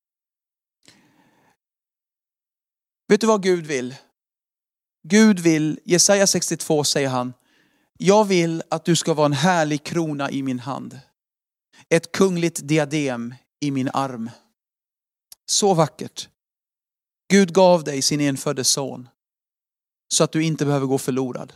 Vet 3.08 3.20
du 3.20 3.26
vad 3.26 3.42
Gud 3.42 3.66
vill? 3.66 3.94
Gud 5.08 5.40
vill, 5.40 5.80
Jesaja 5.84 6.26
62 6.26 6.84
säger 6.84 7.08
han, 7.08 7.32
jag 7.98 8.24
vill 8.24 8.62
att 8.68 8.84
du 8.84 8.96
ska 8.96 9.14
vara 9.14 9.26
en 9.26 9.32
härlig 9.32 9.84
krona 9.84 10.30
i 10.30 10.42
min 10.42 10.58
hand. 10.58 11.00
Ett 11.88 12.12
kungligt 12.12 12.68
diadem 12.68 13.34
i 13.60 13.70
min 13.70 13.90
arm. 13.94 14.30
Så 15.46 15.74
vackert. 15.74 16.28
Gud 17.30 17.54
gav 17.54 17.84
dig 17.84 18.02
sin 18.02 18.20
enfödde 18.20 18.64
son 18.64 19.08
så 20.08 20.24
att 20.24 20.32
du 20.32 20.44
inte 20.44 20.66
behöver 20.66 20.86
gå 20.86 20.98
förlorad. 20.98 21.52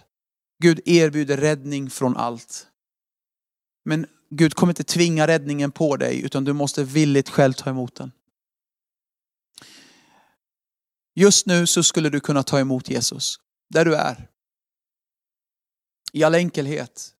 Gud 0.58 0.80
erbjuder 0.84 1.36
räddning 1.36 1.90
från 1.90 2.16
allt. 2.16 2.66
Men 3.84 4.06
Gud 4.30 4.54
kommer 4.54 4.70
inte 4.70 4.84
tvinga 4.84 5.26
räddningen 5.26 5.72
på 5.72 5.96
dig 5.96 6.20
utan 6.20 6.44
du 6.44 6.52
måste 6.52 6.84
villigt 6.84 7.28
själv 7.28 7.52
ta 7.52 7.70
emot 7.70 7.94
den. 7.94 8.12
Just 11.14 11.46
nu 11.46 11.66
så 11.66 11.82
skulle 11.82 12.10
du 12.10 12.20
kunna 12.20 12.42
ta 12.42 12.60
emot 12.60 12.88
Jesus 12.90 13.40
där 13.70 13.84
du 13.84 13.94
är. 13.94 14.28
I 16.12 16.24
all 16.24 16.34
enkelhet. 16.34 17.14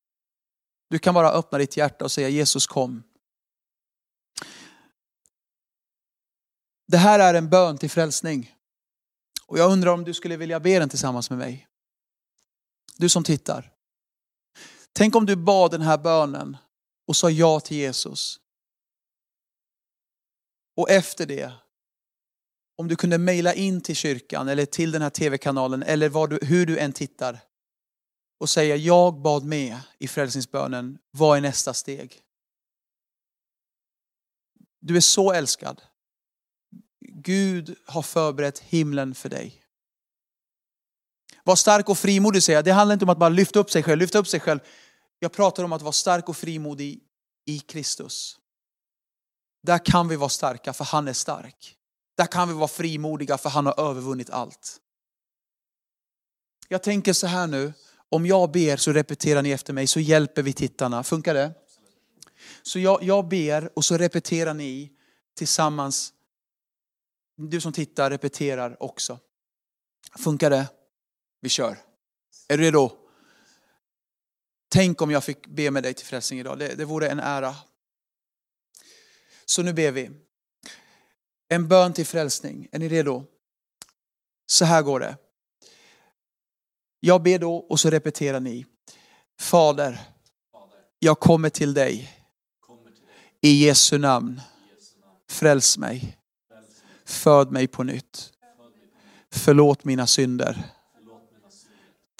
Du 0.89 0.99
kan 0.99 1.13
bara 1.13 1.31
öppna 1.31 1.57
ditt 1.57 1.77
hjärta 1.77 2.05
och 2.05 2.11
säga 2.11 2.29
Jesus 2.29 2.67
kom. 2.67 3.03
Det 6.87 6.97
här 6.97 7.19
är 7.19 7.33
en 7.33 7.49
bön 7.49 7.77
till 7.77 7.89
frälsning. 7.89 8.55
Och 9.45 9.59
jag 9.59 9.71
undrar 9.71 9.91
om 9.91 10.03
du 10.03 10.13
skulle 10.13 10.37
vilja 10.37 10.59
be 10.59 10.79
den 10.79 10.89
tillsammans 10.89 11.29
med 11.29 11.39
mig. 11.39 11.66
Du 12.97 13.09
som 13.09 13.23
tittar. 13.23 13.73
Tänk 14.93 15.15
om 15.15 15.25
du 15.25 15.35
bad 15.35 15.71
den 15.71 15.81
här 15.81 15.97
bönen 15.97 16.57
och 17.07 17.15
sa 17.15 17.29
ja 17.29 17.59
till 17.59 17.77
Jesus. 17.77 18.39
Och 20.75 20.89
efter 20.89 21.25
det, 21.25 21.51
om 22.77 22.87
du 22.87 22.95
kunde 22.95 23.17
mejla 23.17 23.53
in 23.53 23.81
till 23.81 23.95
kyrkan 23.95 24.47
eller 24.47 24.65
till 24.65 24.91
den 24.91 25.01
här 25.01 25.09
tv-kanalen 25.09 25.83
eller 25.83 26.27
du, 26.27 26.39
hur 26.41 26.65
du 26.65 26.79
än 26.79 26.93
tittar 26.93 27.39
och 28.39 28.49
säga 28.49 28.75
jag 28.75 29.21
bad 29.21 29.43
med 29.43 29.79
i 29.97 30.07
frälsningsbönen, 30.07 30.97
vad 31.11 31.37
är 31.37 31.41
nästa 31.41 31.73
steg? 31.73 32.21
Du 34.79 34.97
är 34.97 35.01
så 35.01 35.33
älskad. 35.33 35.81
Gud 36.99 37.77
har 37.85 38.01
förberett 38.01 38.59
himlen 38.59 39.15
för 39.15 39.29
dig. 39.29 39.63
Var 41.47 41.55
stark 41.55 41.89
och 41.89 41.97
frimodig 41.97 42.43
säger 42.43 42.57
jag. 42.57 42.65
Det 42.65 42.71
handlar 42.71 42.93
inte 42.93 43.05
om 43.05 43.09
att 43.09 43.17
bara 43.17 43.29
lyfta 43.29 43.59
upp 43.59 43.71
sig 43.71 43.83
själv, 43.83 43.99
lyfta 43.99 44.19
upp 44.19 44.27
sig 44.27 44.39
själv. 44.39 44.59
Jag 45.19 45.31
pratar 45.31 45.63
om 45.63 45.73
att 45.73 45.81
vara 45.81 45.91
stark 45.91 46.29
och 46.29 46.37
frimodig 46.37 46.99
i 47.45 47.59
Kristus. 47.59 48.37
Där 49.63 49.85
kan 49.85 50.07
vi 50.07 50.15
vara 50.15 50.29
starka 50.29 50.73
för 50.73 50.85
han 50.85 51.07
är 51.07 51.13
stark. 51.13 51.75
Där 52.17 52.25
kan 52.25 52.47
vi 52.47 52.53
vara 52.53 52.67
frimodiga 52.67 53.37
för 53.37 53.49
han 53.49 53.65
har 53.65 53.89
övervunnit 53.89 54.29
allt. 54.29 54.77
Jag 56.67 56.83
tänker 56.83 57.13
så 57.13 57.27
här 57.27 57.47
nu, 57.47 57.73
om 58.09 58.25
jag 58.25 58.51
ber 58.51 58.77
så 58.77 58.93
repeterar 58.93 59.41
ni 59.41 59.51
efter 59.51 59.73
mig 59.73 59.87
så 59.87 59.99
hjälper 59.99 60.43
vi 60.43 60.53
tittarna. 60.53 61.03
Funkar 61.03 61.33
det? 61.33 61.51
Så 62.63 62.79
jag, 62.79 63.03
jag 63.03 63.27
ber 63.27 63.69
och 63.75 63.85
så 63.85 63.97
repeterar 63.97 64.53
ni 64.53 64.91
tillsammans. 65.37 66.13
Du 67.37 67.61
som 67.61 67.73
tittar 67.73 68.09
repeterar 68.09 68.83
också. 68.83 69.19
Funkar 70.17 70.49
det? 70.49 70.76
Vi 71.41 71.49
kör. 71.49 71.77
Är 72.47 72.57
du 72.57 72.63
redo? 72.63 72.91
Tänk 74.69 75.01
om 75.01 75.11
jag 75.11 75.23
fick 75.23 75.47
be 75.47 75.71
med 75.71 75.83
dig 75.83 75.93
till 75.93 76.05
frälsning 76.05 76.39
idag. 76.39 76.59
Det, 76.59 76.75
det 76.75 76.85
vore 76.85 77.09
en 77.09 77.19
ära. 77.19 77.55
Så 79.45 79.63
nu 79.63 79.73
ber 79.73 79.91
vi. 79.91 80.11
En 81.49 81.67
bön 81.67 81.93
till 81.93 82.05
frälsning. 82.05 82.67
Är 82.71 82.79
ni 82.79 82.89
redo? 82.89 83.23
Så 84.45 84.65
här 84.65 84.81
går 84.81 84.99
det. 84.99 85.17
Jag 86.99 87.23
ber 87.23 87.39
då 87.39 87.55
och 87.55 87.79
så 87.79 87.89
repeterar 87.89 88.39
ni. 88.39 88.65
Fader, 89.39 89.99
jag 90.99 91.19
kommer 91.19 91.49
till 91.49 91.73
dig. 91.73 92.13
I 93.41 93.65
Jesu 93.65 93.97
namn. 93.97 94.41
Fräls 95.29 95.77
mig. 95.77 96.17
Föd 97.05 97.51
mig 97.51 97.67
på 97.67 97.83
nytt. 97.83 98.33
Förlåt 99.31 99.83
mina 99.83 100.07
synder. 100.07 100.76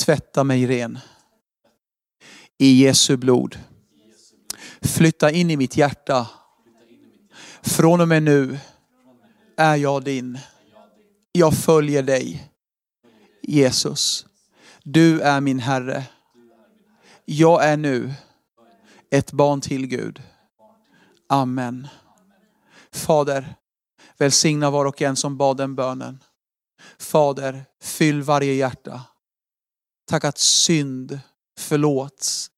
Tvätta 0.08 0.44
mig 0.44 0.68
ren. 0.68 1.00
I 2.58 2.84
Jesu 2.84 3.18
blod. 3.18 3.60
Flytta 4.82 5.32
in 5.32 5.52
i 5.52 5.58
mitt 5.58 5.78
hjärta. 5.78 6.28
Från 7.62 8.02
och 8.02 8.08
med 8.08 8.24
nu 8.24 8.60
är 9.58 9.76
jag 9.76 10.04
din. 10.04 10.40
Jag 11.32 11.54
följer 11.58 12.04
dig. 12.04 12.52
Jesus, 13.42 14.26
du 14.84 15.22
är 15.22 15.42
min 15.42 15.60
Herre. 15.60 16.04
Jag 17.26 17.66
är 17.66 17.78
nu 17.78 18.14
ett 19.12 19.32
barn 19.32 19.62
till 19.62 19.88
Gud. 19.88 20.24
Amen. 21.30 21.88
Fader, 22.92 23.56
välsigna 24.18 24.70
var 24.70 24.86
och 24.86 25.02
en 25.02 25.16
som 25.16 25.38
bad 25.38 25.58
den 25.58 25.76
bönen. 25.76 26.24
Fader, 27.00 27.66
fyll 27.82 28.22
varje 28.22 28.54
hjärta. 28.54 29.02
Tack 30.08 30.24
att 30.24 30.38
synd 30.38 31.20
förlåts. 31.60 32.52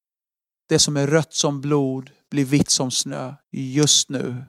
Det 0.68 0.78
som 0.78 0.96
är 0.96 1.06
rött 1.06 1.34
som 1.34 1.60
blod 1.60 2.10
blir 2.30 2.44
vitt 2.44 2.70
som 2.70 2.90
snö 2.90 3.34
just 3.52 4.08
nu. 4.08 4.44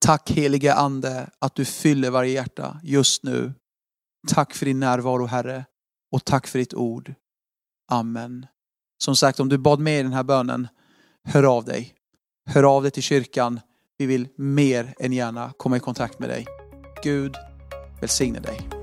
Tack 0.00 0.30
helige 0.30 0.74
Ande 0.74 1.30
att 1.38 1.54
du 1.54 1.64
fyller 1.64 2.10
varje 2.10 2.32
hjärta 2.32 2.80
just 2.82 3.22
nu. 3.22 3.52
Tack 4.28 4.54
för 4.54 4.66
din 4.66 4.80
närvaro 4.80 5.26
Herre 5.26 5.64
och 6.12 6.24
tack 6.24 6.46
för 6.46 6.58
ditt 6.58 6.74
ord. 6.74 7.14
Amen. 7.90 8.46
Som 9.02 9.16
sagt, 9.16 9.40
om 9.40 9.48
du 9.48 9.58
bad 9.58 9.80
med 9.80 10.00
i 10.00 10.02
den 10.02 10.12
här 10.12 10.22
bönen, 10.22 10.68
hör 11.24 11.42
av 11.42 11.64
dig. 11.64 11.94
Hör 12.50 12.76
av 12.76 12.82
dig 12.82 12.90
till 12.90 13.02
kyrkan. 13.02 13.60
Vi 13.98 14.06
vill 14.06 14.28
mer 14.36 14.94
än 14.98 15.12
gärna 15.12 15.52
komma 15.56 15.76
i 15.76 15.80
kontakt 15.80 16.18
med 16.18 16.28
dig. 16.28 16.46
Gud 17.02 17.34
välsigne 18.00 18.40
dig. 18.40 18.77